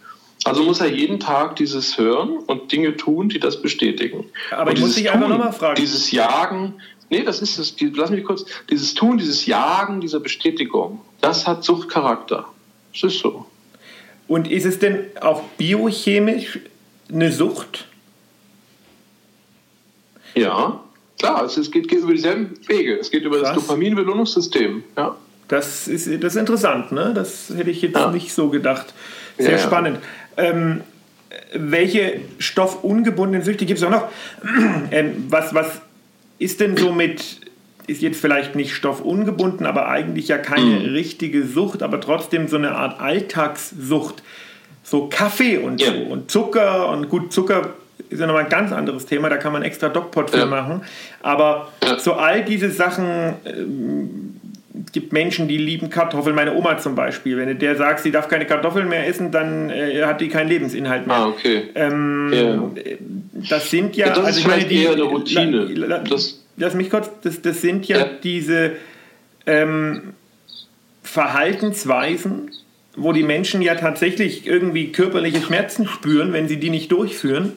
Also 0.45 0.63
muss 0.63 0.81
er 0.81 0.87
jeden 0.87 1.19
Tag 1.19 1.55
dieses 1.55 1.97
hören 1.97 2.37
und 2.37 2.71
Dinge 2.71 2.97
tun, 2.97 3.29
die 3.29 3.39
das 3.39 3.61
bestätigen. 3.61 4.25
Aber 4.51 4.71
und 4.71 4.77
ich 4.77 4.83
muss 4.83 4.95
dich 4.95 5.09
einfach 5.09 5.29
nochmal 5.29 5.53
fragen. 5.53 5.75
Dieses 5.75 6.11
Jagen, 6.11 6.75
nee, 7.09 7.23
das 7.23 7.41
ist 7.41 7.57
es, 7.57 7.75
lass 7.95 8.09
mich 8.09 8.23
kurz, 8.23 8.45
dieses 8.69 8.93
Tun, 8.93 9.17
dieses 9.17 9.45
Jagen 9.45 10.01
dieser 10.01 10.19
Bestätigung, 10.19 11.01
das 11.21 11.47
hat 11.47 11.63
Suchtcharakter. 11.63 12.45
Das 12.91 13.03
ist 13.03 13.19
so. 13.19 13.45
Und 14.27 14.49
ist 14.49 14.65
es 14.65 14.79
denn 14.79 15.05
auch 15.21 15.43
biochemisch 15.57 16.59
eine 17.11 17.31
Sucht? 17.31 17.85
Ja, 20.35 20.81
klar, 21.19 21.45
es 21.45 21.71
geht, 21.71 21.87
geht 21.87 21.99
über 21.99 22.13
dieselben 22.13 22.57
Wege. 22.67 22.97
Es 22.97 23.11
geht 23.11 23.23
über 23.23 23.41
Was? 23.41 23.53
das 23.53 23.65
Dopaminbelohnungssystem. 23.65 24.83
Ja. 24.97 25.15
Das 25.47 25.87
ist, 25.87 26.07
das 26.23 26.35
ist 26.35 26.39
interessant, 26.39 26.91
ne? 26.91 27.11
Das 27.13 27.49
hätte 27.55 27.69
ich 27.69 27.81
jetzt 27.81 27.95
ja. 27.95 28.09
nicht 28.09 28.33
so 28.33 28.49
gedacht. 28.49 28.93
Sehr 29.37 29.51
ja, 29.51 29.57
spannend. 29.57 29.99
Ähm, 30.37 30.81
welche 31.53 32.19
stoffungebundenen 32.39 33.43
Süchte 33.43 33.65
gibt 33.65 33.79
es 33.79 33.85
auch 33.85 33.91
noch? 33.91 34.07
Ähm, 34.91 35.25
was, 35.29 35.53
was 35.53 35.81
ist 36.37 36.59
denn 36.59 36.77
so 36.77 36.91
mit 36.91 37.39
ist 37.87 38.01
jetzt 38.01 38.19
vielleicht 38.19 38.55
nicht 38.55 38.73
stoffungebunden, 38.73 39.65
aber 39.65 39.89
eigentlich 39.89 40.27
ja 40.27 40.37
keine 40.37 40.79
mhm. 40.79 40.93
richtige 40.93 41.45
Sucht, 41.45 41.83
aber 41.83 41.99
trotzdem 41.99 42.47
so 42.47 42.57
eine 42.57 42.75
Art 42.75 43.01
Alltagssucht. 43.01 44.23
So 44.83 45.07
Kaffee 45.07 45.57
und 45.57 45.81
ja. 45.81 45.91
so 45.91 45.97
und 46.11 46.29
Zucker 46.29 46.89
und 46.89 47.09
gut, 47.09 47.31
Zucker 47.31 47.73
ist 48.09 48.19
ja 48.19 48.27
nochmal 48.27 48.43
ein 48.43 48.49
ganz 48.49 48.71
anderes 48.71 49.05
Thema, 49.05 49.29
da 49.29 49.37
kann 49.37 49.53
man 49.53 49.63
extra 49.63 49.89
Dogpot 49.89 50.29
für 50.29 50.39
ja. 50.39 50.45
machen. 50.45 50.81
Aber 51.21 51.71
ja. 51.83 51.97
so 51.99 52.13
all 52.13 52.43
diese 52.43 52.69
Sachen, 52.69 53.35
ähm, 53.45 54.02
gibt 54.93 55.11
Menschen, 55.11 55.47
die 55.47 55.57
lieben 55.57 55.89
Kartoffeln. 55.89 56.35
Meine 56.35 56.53
Oma 56.53 56.77
zum 56.77 56.95
Beispiel, 56.95 57.35
wenn 57.35 57.57
der 57.57 57.75
sagt, 57.75 58.01
sie 58.01 58.11
darf 58.11 58.29
keine 58.29 58.45
Kartoffeln 58.45 58.87
mehr 58.87 59.07
essen, 59.07 59.31
dann 59.31 59.69
äh, 59.69 60.03
hat 60.03 60.21
die 60.21 60.29
keinen 60.29 60.47
Lebensinhalt 60.47 61.07
mehr. 61.07 61.15
Ah, 61.15 61.27
okay. 61.27 61.63
Ähm, 61.75 62.31
yeah. 62.31 62.71
Das 63.49 63.69
sind 63.69 63.97
ja, 63.97 64.09
das 64.09 64.23
also 64.23 64.39
ich 64.39 64.47
meine, 64.47 64.65
die, 64.65 64.83
eher 64.83 64.91
eine 64.91 65.03
Routine. 65.03 65.65
La, 65.65 65.87
la, 65.87 65.97
das, 65.99 66.43
lass 66.57 66.75
mich 66.75 66.89
kurz, 66.91 67.09
das, 67.23 67.41
das 67.41 67.61
sind 67.61 67.87
ja, 67.87 67.97
ja. 67.97 68.09
diese 68.23 68.73
ähm, 69.47 70.13
Verhaltensweisen, 71.01 72.51
wo 72.95 73.11
die 73.11 73.23
Menschen 73.23 73.63
ja 73.63 73.73
tatsächlich 73.73 74.45
irgendwie 74.45 74.91
körperliche 74.91 75.41
Schmerzen 75.41 75.87
spüren, 75.87 76.33
wenn 76.33 76.47
sie 76.47 76.57
die 76.57 76.69
nicht 76.69 76.91
durchführen. 76.91 77.53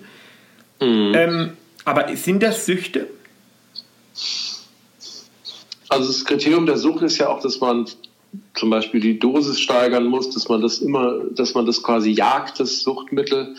Mhm. 0.80 1.12
Ähm, 1.14 1.50
aber 1.84 2.16
sind 2.16 2.42
das 2.42 2.64
Süchte? 2.64 3.06
Also 5.88 6.08
das 6.08 6.24
Kriterium 6.24 6.66
der 6.66 6.76
Sucht 6.76 7.02
ist 7.02 7.18
ja 7.18 7.28
auch, 7.28 7.40
dass 7.40 7.60
man 7.60 7.86
zum 8.54 8.70
Beispiel 8.70 9.00
die 9.00 9.18
Dosis 9.18 9.60
steigern 9.60 10.06
muss, 10.06 10.30
dass 10.30 10.48
man 10.48 10.60
das 10.60 10.80
immer, 10.80 11.20
dass 11.30 11.54
man 11.54 11.64
das 11.64 11.82
quasi 11.82 12.10
jagt, 12.10 12.60
das 12.60 12.82
Suchtmittel 12.82 13.54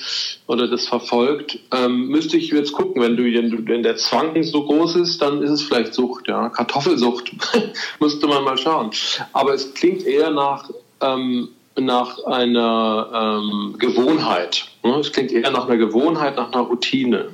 oder 0.46 0.67
das 0.67 0.88
verfolgt, 0.88 1.60
ähm, 1.74 2.07
müsste 2.07 2.38
ich 2.38 2.51
jetzt 2.51 2.74
gucken, 2.74 3.01
wenn 3.01 3.15
du, 3.15 3.24
wenn 3.24 3.84
der 3.84 3.96
Zwang 3.96 4.41
so 4.43 4.65
groß 4.65 4.98
ist, 4.98 5.22
dann 5.22 5.41
ist 5.41 5.51
es 5.51 5.63
vielleicht 5.63 5.93
Sucht, 5.93 6.27
ja, 6.27 6.50
Kartoffelsucht, 6.50 7.31
müsste 8.00 8.27
man 8.27 8.43
mal 8.43 8.57
schauen. 8.57 8.91
Aber 9.34 9.53
es 9.53 9.74
klingt 9.74 10.05
eher 10.05 10.31
nach 10.31 10.69
ähm, 11.01 11.50
nach 11.79 12.24
einer 12.25 13.41
ähm, 13.43 13.75
Gewohnheit. 13.77 14.65
Ne? 14.84 14.96
Es 14.96 15.12
klingt 15.12 15.31
eher 15.31 15.51
nach 15.51 15.67
einer 15.67 15.77
Gewohnheit, 15.77 16.36
nach 16.36 16.51
einer 16.51 16.63
Routine. 16.63 17.29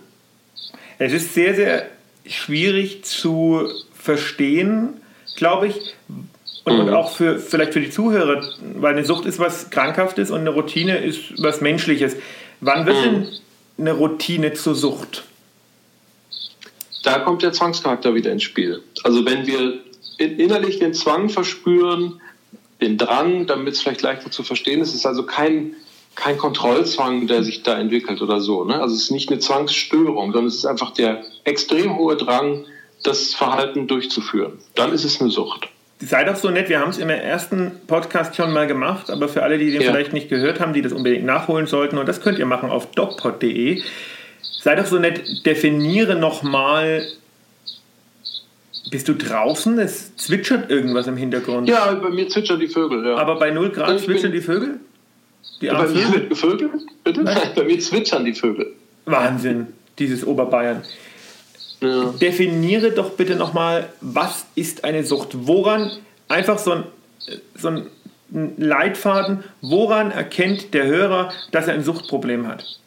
Es 0.99 1.13
ist 1.13 1.33
sehr, 1.33 1.55
sehr 1.55 1.89
schwierig 2.25 3.03
zu 3.05 3.69
verstehen, 4.03 5.01
glaube 5.37 5.67
ich, 5.67 5.95
und, 6.65 6.85
mhm. 6.85 6.93
auch 6.93 7.11
für 7.11 7.39
vielleicht 7.39 7.73
für 7.73 7.79
die 7.79 7.89
Zuhörer, 7.89 8.43
weil 8.75 8.93
eine 8.93 9.05
Sucht 9.05 9.25
ist 9.25 9.39
was 9.39 9.69
Krankhaftes 9.69 10.29
und 10.29 10.41
eine 10.41 10.49
Routine 10.49 10.97
ist 10.97 11.41
was 11.41 11.61
Menschliches. 11.61 12.17
Wann 12.59 12.85
wird 12.85 12.97
mhm. 12.97 13.01
denn 13.01 13.27
eine 13.77 13.91
Routine 13.93 14.53
zur 14.53 14.75
Sucht? 14.75 15.23
Da 17.03 17.19
kommt 17.19 17.43
der 17.43 17.53
Zwangscharakter 17.53 18.13
wieder 18.13 18.31
ins 18.31 18.43
Spiel. 18.43 18.81
Also 19.03 19.25
wenn 19.25 19.47
wir 19.47 19.79
innerlich 20.17 20.79
den 20.79 20.93
Zwang 20.93 21.29
verspüren, 21.29 22.21
den 22.81 22.97
Drang, 22.97 23.47
damit 23.47 23.73
es 23.73 23.81
vielleicht 23.81 24.01
leichter 24.01 24.31
zu 24.31 24.43
verstehen 24.43 24.81
ist, 24.81 24.93
ist 24.93 25.05
also 25.05 25.23
kein, 25.23 25.75
kein 26.15 26.37
Kontrollzwang, 26.37 27.27
der 27.27 27.43
sich 27.43 27.63
da 27.63 27.77
entwickelt 27.77 28.21
oder 28.21 28.41
so. 28.41 28.63
Ne? 28.65 28.81
Also 28.81 28.95
es 28.95 29.03
ist 29.03 29.11
nicht 29.11 29.29
eine 29.29 29.39
Zwangsstörung, 29.39 30.31
sondern 30.31 30.47
es 30.47 30.55
ist 30.55 30.65
einfach 30.65 30.91
der 30.91 31.23
extrem 31.45 31.97
hohe 31.97 32.15
Drang, 32.17 32.65
das 33.03 33.33
Verhalten 33.33 33.87
durchzuführen. 33.87 34.53
Dann 34.75 34.93
ist 34.93 35.03
es 35.03 35.21
eine 35.21 35.29
Sucht. 35.29 35.69
Sei 35.99 36.23
doch 36.23 36.35
so 36.35 36.49
nett, 36.49 36.69
wir 36.69 36.79
haben 36.79 36.89
es 36.89 36.97
im 36.97 37.09
ersten 37.09 37.71
Podcast 37.87 38.35
schon 38.35 38.51
mal 38.51 38.67
gemacht, 38.67 39.09
aber 39.09 39.29
für 39.29 39.43
alle, 39.43 39.57
die 39.57 39.71
den 39.71 39.81
ja. 39.81 39.91
vielleicht 39.91 40.11
nicht 40.11 40.27
gehört 40.27 40.59
haben, 40.59 40.73
die 40.73 40.81
das 40.81 40.91
unbedingt 40.91 41.23
nachholen 41.23 41.67
sollten, 41.67 41.97
und 41.97 42.09
das 42.09 42.21
könnt 42.21 42.39
ihr 42.39 42.45
machen 42.45 42.69
auf 42.69 42.91
docpod.de, 42.91 43.81
sei 44.59 44.75
doch 44.75 44.85
so 44.85 44.99
nett, 44.99 45.45
definiere 45.45 46.15
nochmal, 46.15 47.07
bist 48.89 49.07
du 49.07 49.13
draußen? 49.13 49.79
Es 49.79 50.15
zwitschert 50.17 50.69
irgendwas 50.69 51.07
im 51.07 51.15
Hintergrund. 51.15 51.69
Ja, 51.69 51.93
bei 51.93 52.09
mir 52.09 52.27
zwitschern 52.27 52.59
die 52.59 52.67
Vögel, 52.67 53.05
ja. 53.05 53.15
Aber 53.15 53.37
bei 53.37 53.51
0 53.51 53.69
Grad 53.69 53.99
zwitschern 53.99 54.33
die 54.33 54.41
Vögel? 54.41 54.79
Die 55.61 55.67
bei 55.67 55.87
Vögel? 55.87 56.27
mir 56.27 56.35
Vögel? 56.35 56.69
Bitte? 57.03 57.23
Nein, 57.23 57.37
bei 57.55 57.63
mir 57.63 57.79
zwitschern 57.79 58.25
die 58.25 58.33
Vögel. 58.33 58.73
Wahnsinn, 59.05 59.67
dieses 59.99 60.25
Oberbayern. 60.25 60.81
Ja. 61.83 62.13
Definiere 62.19 62.91
doch 62.91 63.11
bitte 63.11 63.35
nochmal, 63.35 63.89
was 63.99 64.45
ist 64.55 64.83
eine 64.83 65.03
Sucht? 65.03 65.29
Woran, 65.33 65.91
einfach 66.29 66.57
so 66.57 66.71
ein, 66.71 66.83
so 67.55 67.67
ein 67.67 67.87
Leitfaden, 68.57 69.43
woran 69.61 70.11
erkennt 70.11 70.73
der 70.73 70.85
Hörer, 70.85 71.31
dass 71.51 71.67
er 71.67 71.73
ein 71.73 71.83
Suchtproblem 71.83 72.47
hat? 72.47 72.79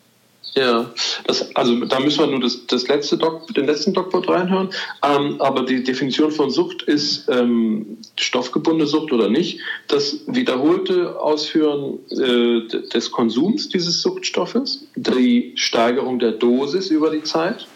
Ja, 0.54 0.90
das, 1.26 1.54
also 1.54 1.84
da 1.84 2.00
müssen 2.00 2.20
wir 2.20 2.26
nur 2.28 2.40
das, 2.40 2.66
das 2.66 2.88
letzte 2.88 3.18
Doc, 3.18 3.52
den 3.52 3.66
letzten 3.66 3.92
Docport 3.92 4.26
reinhören. 4.30 4.70
Ähm, 5.04 5.38
aber 5.38 5.66
die 5.66 5.84
Definition 5.84 6.30
von 6.30 6.50
Sucht 6.50 6.82
ist 6.84 7.28
ähm, 7.28 7.98
stoffgebundene 8.18 8.86
Sucht 8.86 9.12
oder 9.12 9.28
nicht. 9.28 9.60
Das 9.88 10.20
wiederholte 10.26 11.20
Ausführen 11.20 11.98
äh, 12.10 12.66
des 12.88 13.10
Konsums 13.10 13.68
dieses 13.68 14.00
Suchtstoffes, 14.00 14.86
die 14.94 15.52
Steigerung 15.56 16.18
der 16.18 16.32
Dosis 16.32 16.88
über 16.88 17.10
die 17.10 17.22
Zeit, 17.22 17.66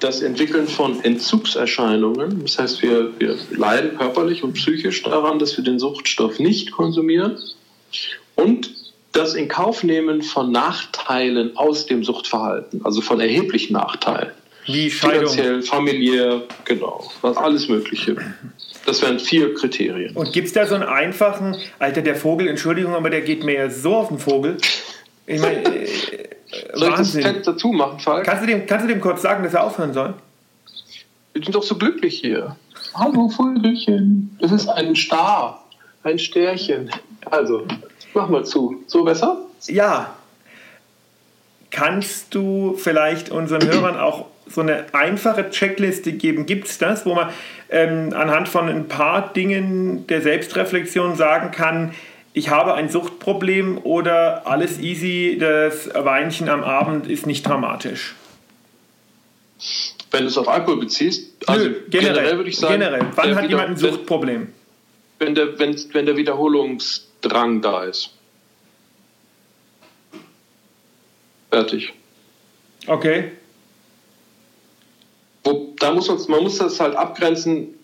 das 0.00 0.22
Entwickeln 0.22 0.66
von 0.66 1.02
Entzugserscheinungen. 1.04 2.42
Das 2.42 2.58
heißt, 2.58 2.82
wir, 2.82 3.10
wir 3.18 3.36
leiden 3.50 3.96
körperlich 3.96 4.42
und 4.42 4.54
psychisch 4.54 5.02
daran, 5.02 5.38
dass 5.38 5.56
wir 5.56 5.64
den 5.64 5.78
Suchtstoff 5.78 6.38
nicht 6.38 6.72
konsumieren. 6.72 7.38
Und 8.34 8.70
das 9.12 9.34
in 9.34 9.48
Kauf 9.48 9.84
nehmen 9.84 10.22
von 10.22 10.50
Nachteilen 10.50 11.56
aus 11.56 11.86
dem 11.86 12.02
Suchtverhalten, 12.02 12.84
also 12.84 13.00
von 13.00 13.20
erheblichen 13.20 13.74
Nachteilen. 13.74 14.32
Wie 14.66 14.90
Scheidung. 14.90 15.28
Finanziell, 15.28 15.62
familiär, 15.62 16.42
genau, 16.64 17.10
alles 17.22 17.68
Mögliche. 17.68 18.16
Das 18.86 19.02
wären 19.02 19.18
vier 19.18 19.54
Kriterien. 19.54 20.16
Und 20.16 20.32
gibt 20.32 20.48
es 20.48 20.52
da 20.52 20.66
so 20.66 20.74
einen 20.74 20.84
einfachen, 20.84 21.56
Alter, 21.78 22.02
der 22.02 22.16
Vogel, 22.16 22.48
Entschuldigung, 22.48 22.94
aber 22.94 23.10
der 23.10 23.20
geht 23.20 23.44
mir 23.44 23.54
ja 23.54 23.70
so 23.70 23.94
auf 23.94 24.08
den 24.08 24.18
Vogel. 24.18 24.56
Ich 25.26 25.40
meine, 25.40 25.62
soll 26.76 26.92
Wahnsinn. 26.92 27.20
ich 27.20 27.24
das 27.24 27.32
Fenster 27.32 27.56
zumachen, 27.56 27.98
Falk? 28.00 28.24
Kannst 28.24 28.42
du, 28.42 28.46
dem, 28.46 28.66
kannst 28.66 28.84
du 28.84 28.88
dem 28.88 29.00
kurz 29.00 29.22
sagen, 29.22 29.42
dass 29.44 29.54
er 29.54 29.64
aufhören 29.64 29.92
soll? 29.92 30.14
Wir 31.32 31.42
sind 31.42 31.54
doch 31.54 31.62
so 31.62 31.76
glücklich 31.76 32.20
hier. 32.20 32.56
Hallo 32.94 33.28
Vögelchen. 33.28 34.36
Das 34.40 34.52
ist 34.52 34.68
ein 34.68 34.94
Star, 34.94 35.64
ein 36.04 36.18
Sternchen. 36.18 36.90
Also, 37.30 37.66
mach 38.14 38.28
mal 38.28 38.44
zu. 38.44 38.82
So 38.86 39.04
besser? 39.04 39.38
Ja. 39.66 40.14
Kannst 41.70 42.34
du 42.34 42.76
vielleicht 42.76 43.30
unseren 43.30 43.66
Hörern 43.66 43.96
auch 43.96 44.26
so 44.46 44.60
eine 44.60 44.86
einfache 44.92 45.50
Checkliste 45.50 46.12
geben? 46.12 46.46
Gibt 46.46 46.68
es 46.68 46.78
das, 46.78 47.04
wo 47.04 47.14
man 47.14 47.30
ähm, 47.68 48.12
anhand 48.14 48.48
von 48.48 48.68
ein 48.68 48.86
paar 48.86 49.32
Dingen 49.32 50.06
der 50.06 50.22
Selbstreflexion 50.22 51.16
sagen 51.16 51.50
kann, 51.50 51.94
ich 52.34 52.50
habe 52.50 52.74
ein 52.74 52.90
Suchtproblem 52.90 53.78
oder 53.78 54.46
alles 54.46 54.78
easy, 54.80 55.38
das 55.40 55.88
Weinchen 55.94 56.48
am 56.48 56.62
Abend 56.62 57.06
ist 57.06 57.26
nicht 57.26 57.46
dramatisch? 57.46 58.16
Wenn 60.10 60.22
du 60.22 60.26
es 60.26 60.36
auf 60.36 60.48
Alkohol 60.48 60.80
beziehst, 60.80 61.32
also 61.48 61.64
Nö, 61.64 61.80
generell, 61.88 62.14
generell 62.14 62.36
würde 62.36 62.50
ich 62.50 62.56
sagen. 62.58 62.74
Generell. 62.74 63.06
Wann 63.14 63.34
hat 63.36 63.48
jemand 63.48 63.68
ein 63.70 63.76
Suchtproblem? 63.76 64.52
Wenn 65.20 65.34
der, 65.34 65.58
wenn, 65.58 65.76
wenn 65.92 66.06
der 66.06 66.16
Wiederholungsdrang 66.16 67.62
da 67.62 67.84
ist. 67.84 68.10
Fertig. 71.50 71.92
Okay 72.88 73.30
wo, 75.44 75.74
da 75.78 75.92
muss 75.92 76.08
man, 76.08 76.18
man 76.28 76.42
muss 76.42 76.58
das 76.58 76.80
halt 76.80 76.96
abgrenzen, 76.96 77.74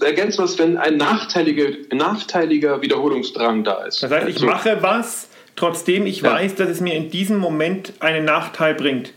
ergänzen 0.00 0.44
was, 0.44 0.58
wenn 0.58 0.78
ein 0.78 0.96
nachteiliger, 0.96 1.70
nachteiliger 1.92 2.80
Wiederholungsdrang 2.80 3.64
da 3.64 3.84
ist. 3.84 4.02
Das 4.02 4.10
heißt, 4.10 4.28
ich 4.28 4.36
also, 4.36 4.46
mache 4.46 4.78
was, 4.80 5.28
trotzdem 5.56 6.06
ich 6.06 6.20
ja. 6.20 6.32
weiß, 6.32 6.54
dass 6.54 6.68
es 6.68 6.80
mir 6.80 6.94
in 6.94 7.10
diesem 7.10 7.38
Moment 7.38 7.94
einen 8.00 8.24
Nachteil 8.24 8.74
bringt. 8.74 9.12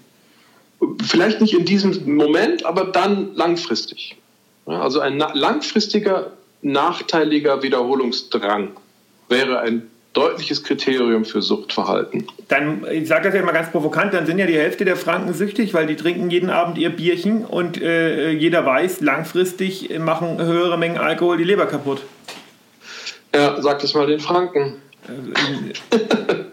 Vielleicht 1.03 1.41
nicht 1.41 1.53
in 1.53 1.65
diesem 1.65 2.15
Moment, 2.15 2.65
aber 2.65 2.85
dann 2.85 3.35
langfristig. 3.35 4.17
Also 4.65 4.99
ein 4.99 5.17
langfristiger, 5.17 6.31
nachteiliger 6.61 7.63
Wiederholungsdrang 7.63 8.71
wäre 9.29 9.59
ein 9.59 9.89
deutliches 10.17 10.63
Kriterium 10.63 11.25
für 11.25 11.41
Suchtverhalten. 11.41 12.27
Dann, 12.47 12.83
ich 12.91 13.07
sage 13.07 13.25
das 13.25 13.35
ja 13.35 13.43
mal 13.43 13.51
ganz 13.51 13.69
provokant, 13.69 14.13
dann 14.13 14.25
sind 14.25 14.39
ja 14.39 14.47
die 14.47 14.57
Hälfte 14.57 14.83
der 14.83 14.95
Franken 14.95 15.33
süchtig, 15.33 15.73
weil 15.75 15.85
die 15.85 15.95
trinken 15.95 16.31
jeden 16.31 16.49
Abend 16.49 16.77
ihr 16.79 16.89
Bierchen 16.89 17.45
und 17.45 17.79
äh, 17.79 18.31
jeder 18.31 18.65
weiß, 18.65 19.01
langfristig 19.01 19.97
machen 19.99 20.41
höhere 20.41 20.77
Mengen 20.77 20.97
Alkohol 20.97 21.37
die 21.37 21.43
Leber 21.43 21.67
kaputt. 21.67 22.01
Ja, 23.35 23.61
sag 23.61 23.79
das 23.79 23.93
mal 23.93 24.07
den 24.07 24.19
Franken. 24.19 24.77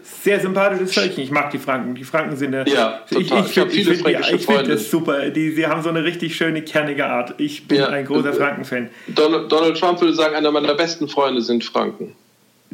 Sehr 0.03 0.39
sympathisches 0.39 0.93
Völkchen. 0.93 1.23
Ich 1.23 1.31
mag 1.31 1.49
die 1.51 1.57
Franken. 1.57 1.95
Die 1.95 2.03
Franken 2.03 2.37
sind 2.37 2.53
eine. 2.53 2.69
Ja, 2.69 3.01
total. 3.09 3.21
Ich, 3.21 3.31
ich, 3.31 3.57
ich 3.57 3.85
finde 3.85 4.21
find, 4.21 4.41
find 4.43 4.67
das 4.69 4.89
super. 4.89 5.29
Die, 5.29 5.51
sie 5.51 5.67
haben 5.67 5.81
so 5.81 5.89
eine 5.89 6.03
richtig 6.03 6.35
schöne, 6.35 6.61
kernige 6.61 7.05
Art. 7.05 7.33
Ich 7.37 7.67
bin 7.67 7.79
ja, 7.79 7.89
ein 7.89 8.05
großer 8.05 8.33
Franken-Fan. 8.33 8.89
Donald, 9.07 9.51
Donald 9.51 9.77
Trump 9.77 9.99
würde 10.01 10.13
sagen, 10.13 10.35
einer 10.35 10.51
meiner 10.51 10.75
besten 10.75 11.07
Freunde 11.07 11.41
sind 11.41 11.63
Franken. 11.63 12.15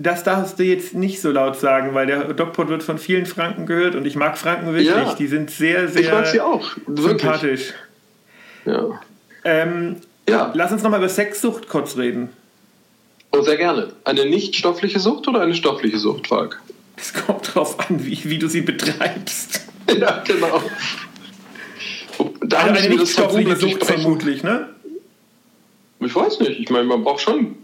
Das 0.01 0.23
darfst 0.23 0.57
du 0.57 0.63
jetzt 0.63 0.95
nicht 0.95 1.21
so 1.21 1.31
laut 1.31 1.59
sagen, 1.59 1.93
weil 1.93 2.07
der 2.07 2.33
Dogpot 2.33 2.69
wird 2.69 2.81
von 2.81 2.97
vielen 2.97 3.27
Franken 3.27 3.67
gehört 3.67 3.93
und 3.93 4.05
ich 4.05 4.15
mag 4.15 4.35
Franken 4.37 4.67
wirklich. 4.73 4.87
Ja, 4.87 5.13
die 5.13 5.27
sind 5.27 5.51
sehr, 5.51 5.87
sehr 5.87 6.01
ich 6.01 6.11
mag 6.11 6.25
sie 6.25 6.41
auch. 6.41 6.71
sympathisch. 6.87 7.73
Ja. 8.65 8.99
Ähm, 9.43 9.97
ja. 10.27 10.51
Lass 10.55 10.71
uns 10.71 10.81
nochmal 10.81 10.99
über 10.99 11.09
Sexsucht 11.09 11.67
kurz 11.67 11.97
reden. 11.97 12.29
Oh, 13.31 13.41
sehr 13.41 13.57
gerne. 13.57 13.93
Eine 14.03 14.25
nicht 14.25 14.55
stoffliche 14.55 14.99
Sucht 14.99 15.27
oder 15.27 15.41
eine 15.41 15.53
stoffliche 15.53 15.99
Sucht, 15.99 16.27
Falk? 16.27 16.59
Es 16.97 17.13
kommt 17.13 17.53
drauf 17.53 17.79
an, 17.79 18.03
wie, 18.03 18.19
wie 18.25 18.39
du 18.39 18.47
sie 18.47 18.61
betreibst. 18.61 19.61
ja, 19.99 20.23
genau. 20.25 20.63
Da 22.41 22.57
also 22.57 22.79
eine 22.83 22.95
nicht 22.95 23.07
stoffliche 23.07 23.55
Sucht 23.55 23.85
vermutlich, 23.85 24.43
ne? 24.43 24.69
Ich 25.99 26.15
weiß 26.15 26.39
nicht. 26.39 26.59
Ich 26.59 26.69
meine, 26.71 26.85
man 26.85 27.03
braucht 27.03 27.21
schon 27.21 27.55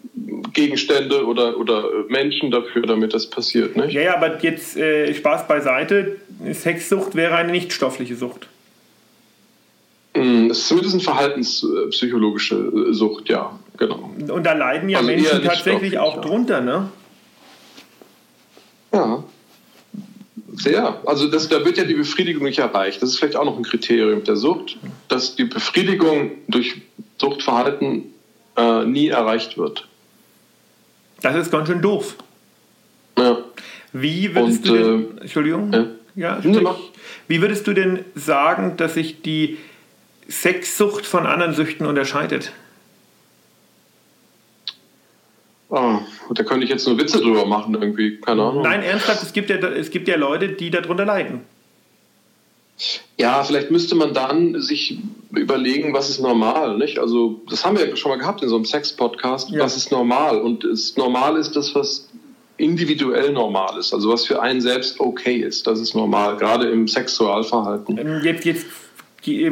Gegenstände 0.54 1.26
oder, 1.26 1.58
oder 1.58 1.84
Menschen 2.10 2.50
dafür, 2.52 2.84
damit 2.84 3.14
das 3.14 3.30
passiert. 3.30 3.76
Nicht? 3.76 3.94
Ja, 3.94 4.02
ja, 4.02 4.16
aber 4.16 4.42
jetzt 4.42 4.76
äh, 4.78 5.14
Spaß 5.14 5.48
beiseite. 5.48 6.18
Sexsucht 6.52 7.16
wäre 7.16 7.36
eine 7.36 7.52
nicht 7.52 7.72
stoffliche 7.74 8.16
Sucht. 8.16 8.48
Mm, 10.16 10.48
das 10.48 10.60
ist 10.60 10.68
zumindest 10.68 10.96
eine 10.96 11.04
verhaltenspsychologische 11.04 12.56
äh, 12.56 12.94
Sucht, 12.94 13.30
ja, 13.30 13.60
genau. 13.78 14.12
Und 14.28 14.44
da 14.44 14.54
leiden 14.54 14.90
ja 14.90 15.00
also 15.00 15.12
Menschen 15.12 15.44
tatsächlich 15.44 16.00
auch 16.00 16.22
drunter, 16.22 16.62
ne? 16.62 16.90
Ja. 18.92 19.24
Sehr. 20.56 21.00
Also 21.06 21.28
das, 21.28 21.50
da 21.50 21.64
wird 21.64 21.78
ja 21.78 21.84
die 21.84 21.94
Befriedigung 21.94 22.46
nicht 22.46 22.58
erreicht. 22.58 23.02
Das 23.02 23.10
ist 23.10 23.20
vielleicht 23.20 23.36
auch 23.36 23.46
noch 23.46 23.58
ein 23.58 23.64
Kriterium 23.64 24.24
der 24.24 24.38
Sucht, 24.38 24.78
dass 25.08 25.36
die 25.36 25.44
Befriedigung 25.44 26.32
durch 26.48 26.82
Suchtverhalten 27.20 28.06
äh, 28.56 28.86
nie 28.86 29.10
erreicht 29.10 29.58
wird. 29.60 29.88
Das 31.22 31.36
ist 31.36 31.52
ganz 31.52 31.68
schön 31.68 31.82
doof. 31.82 32.16
Ja. 33.18 33.38
Wie 33.94 34.36
würdest 34.36 34.60
Und, 34.60 34.68
du 34.68 34.76
denn, 34.76 35.18
äh, 35.18 35.22
Entschuldigung, 35.22 35.74
ja. 35.74 35.86
ja, 36.16 36.42
sprich. 36.42 36.68
wie 37.28 37.42
würdest 37.42 37.66
du 37.68 37.74
denn 37.74 38.06
sagen, 38.16 38.78
dass 38.78 38.94
sich 38.94 39.22
die 39.22 39.58
Sexsucht 40.30 41.06
von 41.06 41.26
anderen 41.26 41.54
Süchten 41.54 41.88
unterscheidet? 41.88 42.52
Oh, 45.70 46.00
da 46.34 46.44
könnte 46.44 46.64
ich 46.64 46.70
jetzt 46.70 46.88
nur 46.88 46.98
Witze 46.98 47.20
drüber 47.20 47.46
machen, 47.46 47.74
irgendwie. 47.74 48.18
Keine 48.22 48.44
Ahnung. 48.44 48.64
Nein, 48.64 48.84
ernsthaft, 48.84 49.24
es 49.24 49.34
gibt 49.34 49.50
ja, 49.50 49.58
es 49.58 49.90
gibt 49.90 50.08
ja 50.08 50.16
Leute, 50.16 50.50
die 50.50 50.70
darunter 50.70 51.06
leiden. 51.06 51.42
Ja, 53.18 53.44
vielleicht 53.44 53.72
müsste 53.72 53.96
man 53.96 54.14
dann 54.14 54.62
sich 54.62 54.98
überlegen, 55.32 55.94
was 55.94 56.10
ist 56.10 56.20
normal, 56.22 56.78
nicht? 56.78 57.00
Also, 57.00 57.42
das 57.50 57.66
haben 57.66 57.78
wir 57.78 57.88
ja 57.90 57.96
schon 57.96 58.12
mal 58.12 58.18
gehabt 58.18 58.42
in 58.44 58.50
so 58.50 58.56
einem 58.56 58.66
Sex-Podcast. 58.66 59.50
Ja. 59.52 59.60
Was 59.64 59.76
ist 59.76 59.92
normal? 59.92 60.40
Und 60.40 60.64
es, 60.64 60.96
normal 60.98 61.38
ist 61.38 61.56
das, 61.56 61.74
was 61.76 62.10
individuell 62.58 63.32
normal 63.34 63.78
ist. 63.78 63.94
Also, 63.94 64.12
was 64.12 64.26
für 64.26 64.42
einen 64.42 64.62
selbst 64.62 65.00
okay 65.00 65.38
ist. 65.38 65.68
Das 65.68 65.80
ist 65.80 65.94
normal, 65.96 66.38
gerade 66.38 66.70
im 66.70 66.88
Sexualverhalten. 66.88 67.98
Ähm, 67.98 68.22
Jetzt, 68.24 68.46
jetzt 68.46 68.66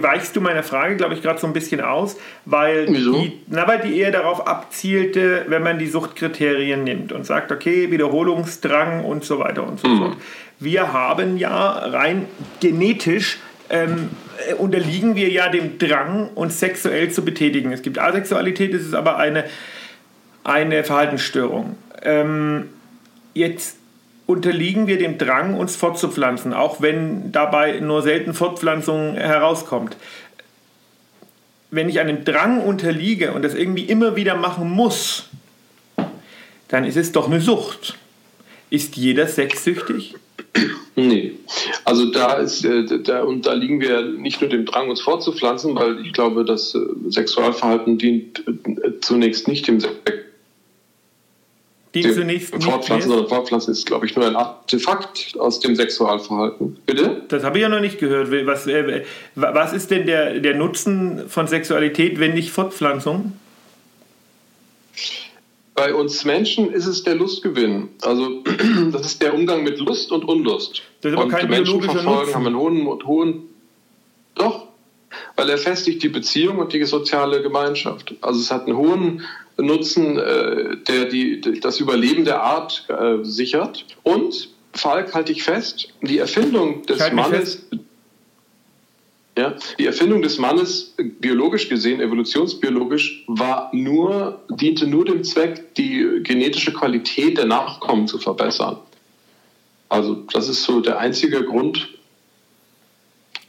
weichst 0.01 0.35
du 0.35 0.41
meiner 0.41 0.63
Frage, 0.63 0.95
glaube 0.95 1.15
ich, 1.15 1.21
gerade 1.21 1.38
so 1.39 1.47
ein 1.47 1.51
bisschen 1.53 1.81
aus, 1.81 2.15
weil 2.45 2.85
Wieso? 2.89 3.11
die, 3.13 3.33
na, 3.47 3.67
weil 3.67 3.81
die 3.81 3.97
eher 3.99 4.11
darauf 4.11 4.47
abzielte, 4.47 5.45
wenn 5.49 5.63
man 5.63 5.79
die 5.79 5.88
Suchtkriterien 5.88 6.83
nimmt 6.85 7.11
und 7.11 7.25
sagt, 7.25 7.51
okay, 7.51 7.91
Wiederholungsdrang 7.91 9.03
und 9.03 9.25
so 9.25 9.39
weiter 9.39 9.67
und 9.67 9.79
so 9.79 9.88
Mhm. 9.89 9.97
fort. 9.97 10.17
Wir 10.59 10.93
haben 10.93 11.38
ja 11.38 11.69
rein 11.71 12.25
genetisch 12.61 13.39
ähm, 13.69 14.09
äh, 14.24 14.24
unterliegen 14.53 15.15
wir 15.15 15.29
ja 15.29 15.49
dem 15.49 15.77
Drang, 15.77 16.29
uns 16.36 16.60
sexuell 16.60 17.12
zu 17.12 17.23
betätigen. 17.23 17.71
Es 17.71 17.81
gibt 17.81 17.99
Asexualität, 17.99 18.73
es 18.73 18.84
ist 18.84 18.93
aber 18.93 19.17
eine, 19.17 19.45
eine 20.43 20.84
Verhaltensstörung. 20.84 21.77
Ähm, 22.03 22.69
jetzt 23.34 23.77
unterliegen 24.25 24.88
wir 24.88 24.97
dem 24.97 25.17
Drang, 25.17 25.55
uns 25.55 25.75
fortzupflanzen, 25.75 26.53
auch 26.53 26.81
wenn 26.81 27.31
dabei 27.31 27.79
nur 27.79 28.01
selten 28.01 28.34
Fortpflanzung 28.34 29.15
herauskommt. 29.15 29.97
Wenn 31.71 31.89
ich 31.89 31.99
einem 31.99 32.23
Drang 32.23 32.62
unterliege 32.62 33.34
und 33.34 33.43
das 33.43 33.53
irgendwie 33.53 33.84
immer 33.84 34.15
wieder 34.15 34.36
machen 34.36 34.69
muss, 34.69 35.29
dann 36.67 36.86
ist 36.86 36.97
es 36.97 37.12
doch 37.12 37.27
eine 37.27 37.41
Sucht. 37.41 37.97
Ist 38.69 38.95
jeder 38.95 39.27
sexsüchtig? 39.27 40.15
Nee. 40.95 41.34
Also 41.84 42.06
da 42.12 42.36
ist 42.36 42.63
äh, 42.63 42.86
da 43.04 43.24
und 43.24 43.45
da 43.45 43.54
liegen 43.54 43.82
wir 43.82 44.02
nicht 44.02 44.39
nur 44.39 44.50
dem 44.50 44.65
Drang, 44.65 44.89
uns 44.89 45.02
fortzupflanzen, 45.02 45.76
weil 45.76 46.00
ich 46.06 46.13
glaube, 46.13 46.45
das 46.45 46.74
äh, 46.74 46.80
Sexualverhalten 47.10 47.98
dient 47.98 48.43
äh, 48.48 49.00
zunächst 49.02 49.48
nicht 49.48 49.67
dem 49.67 49.82
Sex 49.82 49.93
Die 51.93 52.02
zunächst 52.02 52.54
nicht 52.54 52.63
Fortpflanzen, 52.63 53.10
sondern 53.10 53.28
Fortpflanzen 53.28 53.74
ist, 53.74 53.86
glaube 53.86 54.06
ich, 54.06 54.15
nur 54.15 54.26
ein 54.26 54.38
Artefakt 54.38 55.36
aus 55.38 55.60
dem 55.60 55.76
Sexualverhalten. 55.76 56.78
Bitte? 56.86 57.24
Das 57.28 57.43
habe 57.43 57.58
ich 57.58 57.63
ja 57.63 57.69
noch 57.69 57.82
nicht 57.82 58.00
gehört. 58.00 58.32
Was, 58.45 58.65
was 59.36 59.74
ist 59.74 59.91
denn 59.91 60.06
der, 60.06 60.39
der 60.39 60.56
Nutzen 60.56 61.28
von 61.28 61.48
Sexualität, 61.48 62.19
wenn 62.19 62.34
nicht 62.34 62.52
Fortpflanzung? 62.52 63.34
Bei 65.75 65.93
uns 65.93 66.23
Menschen 66.23 66.71
ist 66.71 66.85
es 66.85 67.03
der 67.03 67.15
Lustgewinn. 67.15 67.89
Also 68.01 68.41
das 68.91 69.05
ist 69.05 69.21
der 69.21 69.33
Umgang 69.33 69.63
mit 69.63 69.79
Lust 69.79 70.11
und 70.11 70.23
Unlust. 70.25 70.81
Das 71.01 71.11
ist 71.11 71.17
aber 71.17 71.25
und 71.25 71.31
kein 71.31 71.49
Menschen 71.49 71.81
verfolgen 71.81 72.09
Nutzen. 72.09 72.33
haben 72.33 72.47
einen 72.47 72.57
hohen, 72.57 73.05
hohen 73.05 73.43
doch, 74.35 74.67
weil 75.35 75.49
er 75.49 75.57
festigt 75.57 76.01
die 76.01 76.09
Beziehung 76.09 76.59
und 76.59 76.71
die 76.73 76.83
soziale 76.85 77.41
Gemeinschaft. 77.41 78.15
Also 78.21 78.39
es 78.39 78.51
hat 78.51 78.67
einen 78.67 78.77
hohen 78.77 79.23
Nutzen, 79.57 80.17
äh, 80.17 80.77
der 80.88 81.05
die, 81.05 81.41
das 81.59 81.79
Überleben 81.79 82.25
der 82.25 82.41
Art 82.41 82.85
äh, 82.89 83.23
sichert. 83.23 83.85
Und 84.03 84.49
Falk, 84.73 85.13
halte 85.13 85.31
ich 85.31 85.43
fest, 85.43 85.89
die 86.01 86.17
Erfindung 86.17 86.85
des 86.85 86.99
mich 86.99 87.13
Mannes 87.13 87.65
ja, 89.38 89.56
die 89.78 89.86
Erfindung 89.86 90.21
des 90.21 90.38
Mannes, 90.38 90.93
äh, 90.98 91.04
biologisch 91.04 91.67
gesehen, 91.69 92.00
evolutionsbiologisch, 92.02 93.24
war 93.28 93.69
nur, 93.74 94.39
diente 94.50 94.88
nur 94.88 95.06
dem 95.06 95.24
Zweck, 95.24 95.76
die 95.76 96.21
genetische 96.24 96.71
Qualität 96.74 97.38
der 97.38 97.45
Nachkommen 97.45 98.08
zu 98.08 98.17
verbessern. 98.17 98.78
Also 99.89 100.15
das 100.34 100.48
ist 100.50 100.63
so 100.63 100.80
der 100.82 101.00
einzige 101.00 101.43
Grund. 101.43 101.89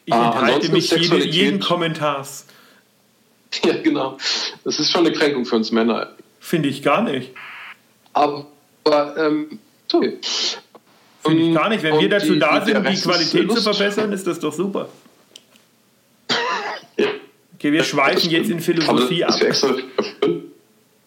Ich 0.04 0.12
Ah, 0.12 0.26
enthalte 0.26 0.66
ansonsten 0.66 0.72
mich 0.72 0.90
jede, 0.90 1.24
jeden 1.28 1.60
Kommentars. 1.60 2.46
Ja, 3.64 3.76
genau. 3.80 4.18
Das 4.64 4.78
ist 4.80 4.90
schon 4.90 5.06
eine 5.06 5.12
Kränkung 5.16 5.44
für 5.46 5.56
uns 5.56 5.70
Männer. 5.72 6.10
Finde 6.40 6.68
ich 6.68 6.82
gar 6.82 7.02
nicht. 7.02 7.30
Aber 8.12 8.46
ähm, 9.16 9.58
sorry. 9.90 10.18
Finde 11.24 11.42
ich 11.42 11.54
gar 11.54 11.68
nicht. 11.68 11.82
Wenn 11.82 11.98
wir 11.98 12.08
dazu 12.08 12.34
die- 12.34 12.38
da 12.38 12.64
sind, 12.64 12.76
die 12.88 12.94
Qualität 13.00 13.50
zu 13.52 13.62
verbessern, 13.62 14.12
ist 14.12 14.26
das 14.26 14.38
doch 14.40 14.52
super. 14.52 14.88
Ja. 17.66 17.70
Okay, 17.70 17.72
wir 17.72 17.84
schweifen 17.84 18.30
jetzt 18.30 18.50
in 18.50 18.60
Philosophie 18.60 19.24
ab. 19.24 19.34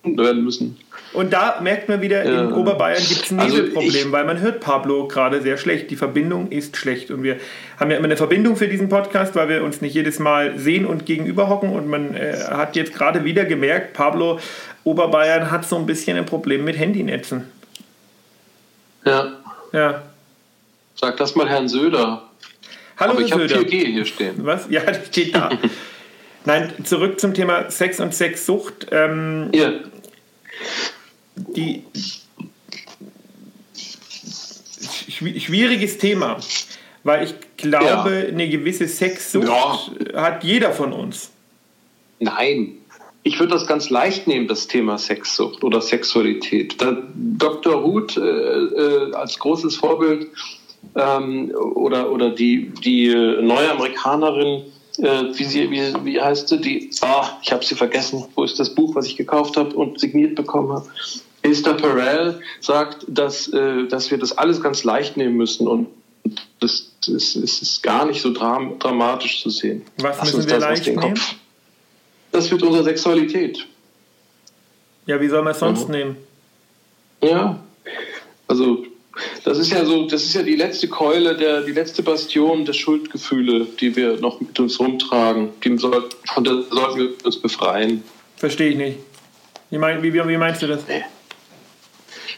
werden 0.04 0.43
müssen. 0.43 0.78
Und 1.12 1.34
da 1.34 1.60
merkt 1.62 1.89
man 1.89 2.02
wieder, 2.02 2.24
in 2.24 2.32
Ja. 2.34 2.56
Oberbayern 2.56 3.02
gibt 3.04 3.26
es 3.26 3.32
ein 3.32 3.39
Also 3.39 3.58
Nebelproblem, 3.58 3.89
ich- 4.08 4.12
weil 4.12 4.26
man 4.26 4.39
hört 4.39 4.60
Pablo 4.62 5.08
gerade 5.08 5.41
sehr 5.41 5.58
schlecht. 5.58 5.89
Die 5.91 5.95
Verbindung 5.95 6.52
ist 6.52 6.78
schlecht. 6.78 7.12
Und 7.12 7.24
wir 7.24 7.38
haben 7.80 7.89
ja 7.91 7.98
immer 7.98 8.06
eine 8.06 8.15
Verbindung 8.17 8.56
für 8.56 8.67
diesen 8.67 8.89
Podcast, 8.89 9.36
weil 9.36 9.50
wir 9.50 9.63
uns 9.63 9.82
nicht 9.82 9.93
jedes 9.93 10.19
Mal 10.19 10.58
sehen 10.58 10.86
und 10.86 11.06
gegenüber 11.06 11.50
hocken. 11.50 11.72
Und 11.72 11.88
man 11.88 12.15
äh, 12.15 12.34
hat 12.50 12.76
jetzt 12.76 12.93
gerade 12.93 13.24
wieder 13.26 13.43
gemerkt, 13.45 13.93
Pablo 13.93 14.39
Oberbayern 14.84 15.52
hat 15.52 15.67
so 15.67 15.76
ein 15.78 15.86
bisschen 15.86 16.17
ein 16.17 16.26
Problem 16.26 16.63
mit 16.63 16.78
Handynetzen. 16.78 17.45
Ja. 19.06 19.34
Ja. 19.74 20.04
Sag 20.95 21.17
das 21.17 21.36
mal 21.36 21.50
Herrn 21.50 21.67
Söder. 21.67 22.24
Hallo, 22.98 23.13
Aber 23.13 23.22
ich 23.22 23.32
habe 23.32 23.48
Söder. 23.48 23.62
4G 23.62 23.86
hier 23.91 24.06
stehen. 24.06 24.36
Was? 24.45 24.67
Ja, 24.69 24.82
das 24.86 25.08
steht 25.08 25.36
da. 25.36 25.50
Nein, 26.45 26.73
zurück 26.84 27.19
zum 27.19 27.34
Thema 27.34 27.69
Sex 27.69 27.99
und 27.99 28.13
Sexsucht. 28.13 28.88
Ähm, 28.91 29.49
Ja. 29.54 29.71
die 31.36 31.84
schwi- 35.10 35.39
schwieriges 35.39 35.97
Thema, 35.97 36.38
weil 37.04 37.25
ich 37.25 37.34
glaube, 37.58 37.86
Ja. 38.25 38.28
eine 38.34 38.49
gewisse 38.49 38.88
Sexsucht 38.88 39.47
Ja. 39.47 40.21
hat 40.21 40.43
jeder 40.43 40.71
von 40.71 40.93
uns. 40.93 41.32
Nein. 42.19 42.73
Ich 43.23 43.38
würde 43.39 43.52
das 43.54 43.67
ganz 43.67 43.89
leicht 43.89 44.28
nehmen, 44.28 44.47
das 44.47 44.67
Thema 44.67 44.97
Sexsucht 44.97 45.63
oder 45.63 45.82
Sexualität. 45.82 46.82
Da 46.82 46.97
Dr. 47.13 47.84
Huth 47.84 48.15
äh, 48.17 48.21
äh, 48.21 49.13
als 49.13 49.38
großes 49.38 49.75
Vorbild 49.75 50.28
ähm, 50.95 51.52
oder, 51.75 52.10
oder 52.12 52.30
die, 52.30 52.71
die 52.84 53.10
neue 53.41 53.71
Amerikanerin, 53.71 54.63
äh, 55.00 55.38
wie, 55.38 55.44
sie, 55.44 55.70
wie, 55.72 55.94
wie 56.04 56.22
heißt 56.22 56.48
sie? 56.50 56.60
Die, 56.60 56.90
ah, 57.02 57.38
ich 57.42 57.52
habe 57.52 57.64
sie 57.66 57.76
vergessen. 57.76 58.26
Wo 58.36 58.44
ist 58.44 58.60
das 58.60 58.74
Buch, 58.76 58.96
was 58.96 59.06
ich 59.06 59.16
gekauft 59.16 59.58
habe 59.58 59.76
und 59.76 60.00
signiert 60.00 60.36
bekommen 60.36 60.72
habe? 60.72 60.88
Esther 61.42 61.74
Perel 61.76 62.42
sagt, 62.60 63.06
dass, 63.08 63.48
äh, 63.48 63.88
dass 63.88 64.12
wir 64.12 64.18
das 64.18 64.38
alles 64.38 64.62
ganz 64.62 64.84
leicht 64.84 65.16
nehmen 65.18 65.38
müssen 65.38 65.68
und 65.68 65.88
das, 66.60 66.92
das, 67.08 67.34
das 67.34 67.62
ist 67.62 67.82
gar 67.82 68.06
nicht 68.06 68.22
so 68.22 68.34
dram 68.34 68.78
dramatisch 68.78 69.42
zu 69.42 69.50
sehen. 69.50 69.84
Was 69.98 70.18
Lass 70.18 70.34
müssen 70.34 70.50
wir 70.50 70.60
leicht 70.60 70.86
nehmen? 70.86 71.00
Kopf. 71.00 71.36
Das 72.32 72.52
wird 72.52 72.62
unsere 72.62 72.84
Sexualität. 72.84 73.66
Ja, 75.06 75.20
wie 75.20 75.30
soll 75.30 75.42
man 75.42 75.54
es 75.54 75.60
sonst 75.60 75.88
Mhm. 75.88 75.96
nehmen? 75.96 76.18
Ja. 77.24 77.60
Also, 78.48 78.86
das 79.43 79.58
ist 79.58 79.72
ja 79.72 79.86
so, 79.86 80.08
das 80.08 80.24
ist 80.24 80.34
ja 80.34 80.43
die 80.43 80.56
letzte 80.56 80.88
Keule, 80.88 81.36
der, 81.36 81.62
die 81.62 81.72
letzte 81.72 82.04
Bastion 82.04 82.65
der 82.65 82.74
Schuldgefühle, 82.74 83.65
die 83.80 83.95
wir 83.95 84.19
noch 84.19 84.39
mit 84.39 84.60
uns 84.60 84.80
rumtragen. 84.80 85.50
Die 85.63 85.78
soll, 85.78 86.10
von 86.34 86.43
der 86.43 86.63
sollten 86.63 87.00
wir 87.00 87.26
uns 87.26 87.38
befreien. 87.38 88.04
Verstehe 88.38 88.69
ich 88.69 88.78
nicht. 88.78 89.00
Wie, 89.69 89.78
mein, 89.78 90.02
wie, 90.02 90.13
wie, 90.13 90.38
meinst 90.38 90.62
du 90.62 90.67
das? 90.67 90.84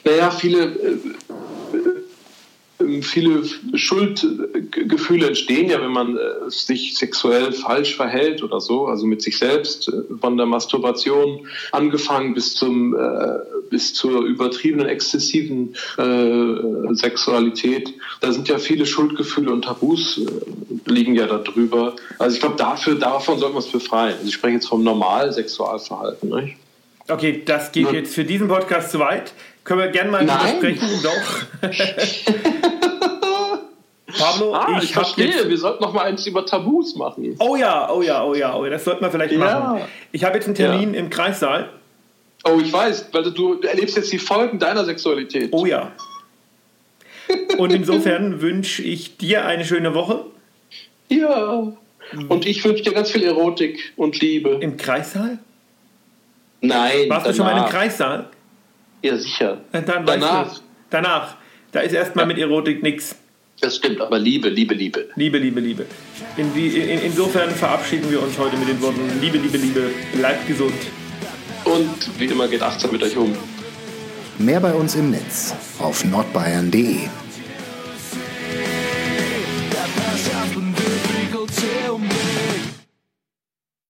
Naja, 0.03 0.31
viele, 0.31 0.63
äh, 0.63 0.97
viele 3.01 3.43
Schuldgefühle 3.73 5.27
entstehen 5.27 5.69
ja, 5.69 5.81
wenn 5.81 5.91
man 5.91 6.17
äh, 6.17 6.49
sich 6.49 6.95
sexuell 6.97 7.51
falsch 7.51 7.95
verhält 7.95 8.43
oder 8.43 8.59
so, 8.59 8.87
also 8.87 9.05
mit 9.05 9.21
sich 9.21 9.37
selbst, 9.37 9.87
äh, 9.87 9.91
von 10.19 10.37
der 10.37 10.45
Masturbation 10.45 11.47
angefangen 11.71 12.33
bis 12.33 12.53
zum 12.55 12.95
äh, 12.95 13.39
bis 13.71 13.93
zur 13.93 14.23
übertriebenen, 14.25 14.87
exzessiven 14.87 15.75
äh, 15.97 16.93
Sexualität. 16.93 17.93
Da 18.19 18.31
sind 18.31 18.47
ja 18.47 18.59
viele 18.59 18.85
Schuldgefühle 18.85 19.51
und 19.51 19.63
Tabus 19.63 20.19
äh, 20.19 20.91
liegen 20.91 21.15
ja 21.15 21.25
da 21.25 21.37
drüber. 21.37 21.95
Also 22.19 22.35
ich 22.35 22.41
glaube, 22.41 22.57
dafür, 22.57 22.95
davon 22.95 23.39
sollten 23.39 23.55
wir 23.55 23.57
uns 23.57 23.71
befreien. 23.71 24.15
Also 24.15 24.27
ich 24.27 24.33
spreche 24.33 24.55
jetzt 24.55 24.67
vom 24.67 24.83
normalen 24.83 25.31
Sexualverhalten. 25.31 26.29
Nicht? 26.29 26.57
Okay, 27.07 27.41
das 27.43 27.71
geht 27.71 27.91
jetzt 27.91 28.13
für 28.13 28.23
diesen 28.23 28.47
Podcast 28.47 28.91
zu 28.91 28.99
weit. 28.99 29.33
Können 29.63 29.79
wir 29.81 29.87
gerne 29.89 30.11
mal 30.11 30.23
Nein. 30.25 30.55
sprechen? 30.57 30.89
Doch. 31.03 31.69
Pablo, 34.17 34.53
Ah, 34.53 34.75
ich, 34.77 34.85
ich, 34.85 34.93
verstehe. 34.93 35.27
jetzt 35.27 35.47
Wir 35.49 35.57
sollten 35.57 35.81
noch 35.83 35.93
mal 35.93 36.03
eins 36.03 36.25
über 36.27 36.45
Tabus 36.45 36.95
machen. 36.95 37.35
Oh 37.39 37.55
ja, 37.55 37.89
oh 37.91 38.01
ja, 38.01 38.23
oh 38.23 38.33
ja, 38.35 38.55
oh 38.55 38.65
ja, 38.65 38.71
das 38.71 38.83
sollten 38.83 39.01
wir 39.03 39.11
vielleicht 39.11 39.33
Ja. 39.33 39.37
machen. 39.39 39.81
Ich 40.11 40.23
habe 40.23 40.35
jetzt 40.35 40.45
einen 40.47 40.55
Termin 40.55 40.93
im 40.93 41.09
Kreissaal 41.09 41.69
Oh, 42.43 42.59
ich 42.59 42.73
weiß, 42.73 43.09
weil 43.11 43.21
du, 43.21 43.29
du 43.29 43.61
erlebst 43.61 43.95
jetzt 43.95 44.11
die 44.11 44.17
Folgen 44.17 44.57
deiner 44.57 44.83
Sexualität. 44.83 45.49
Oh 45.51 45.67
ja. 45.67 45.91
Und 47.59 47.71
insofern 47.71 48.41
wünsche 48.41 48.81
ich 48.81 49.17
dir 49.17 49.45
eine 49.45 49.63
schöne 49.63 49.93
Woche. 49.93 50.25
Ja. 51.09 51.71
Und 52.29 52.45
ich 52.47 52.65
wünsche 52.65 52.81
dir 52.83 52.93
ganz 52.93 53.11
viel 53.11 53.23
Erotik 53.23 53.93
und 53.95 54.19
Liebe. 54.19 54.57
Im 54.59 54.75
Kreissaal? 54.75 55.37
Nein. 56.61 57.09
Warst 57.09 57.27
du 57.27 57.33
schon 57.35 57.45
mal 57.45 57.59
im 57.63 57.69
Kreissaal? 57.69 58.27
Ja, 59.01 59.17
sicher. 59.17 59.61
Dann 59.71 59.85
Danach. 59.85 60.53
du, 60.53 60.61
danach. 60.89 61.35
Da 61.71 61.79
ist 61.79 61.93
erstmal 61.93 62.25
mit 62.25 62.37
Erotik 62.37 62.83
nichts. 62.83 63.15
Das 63.61 63.75
stimmt, 63.75 64.01
aber 64.01 64.17
Liebe, 64.17 64.49
Liebe, 64.49 64.73
Liebe. 64.73 65.09
Liebe, 65.15 65.37
Liebe, 65.37 65.59
Liebe. 65.59 65.85
In 66.35 66.53
die, 66.53 66.79
in, 66.79 67.01
insofern 67.03 67.51
verabschieden 67.51 68.09
wir 68.09 68.21
uns 68.21 68.37
heute 68.37 68.57
mit 68.57 68.67
den 68.67 68.81
Worten 68.81 69.01
Liebe, 69.21 69.37
Liebe, 69.37 69.57
Liebe. 69.57 69.91
Bleibt 70.13 70.47
gesund. 70.47 70.73
Und 71.63 72.19
wie 72.19 72.25
immer 72.25 72.47
geht 72.47 72.61
achtsam 72.61 72.91
mit 72.91 73.03
euch 73.03 73.15
um. 73.15 73.35
Mehr 74.39 74.59
bei 74.59 74.73
uns 74.73 74.95
im 74.95 75.11
Netz 75.11 75.53
auf 75.79 76.03
nordbayern.de. 76.03 77.07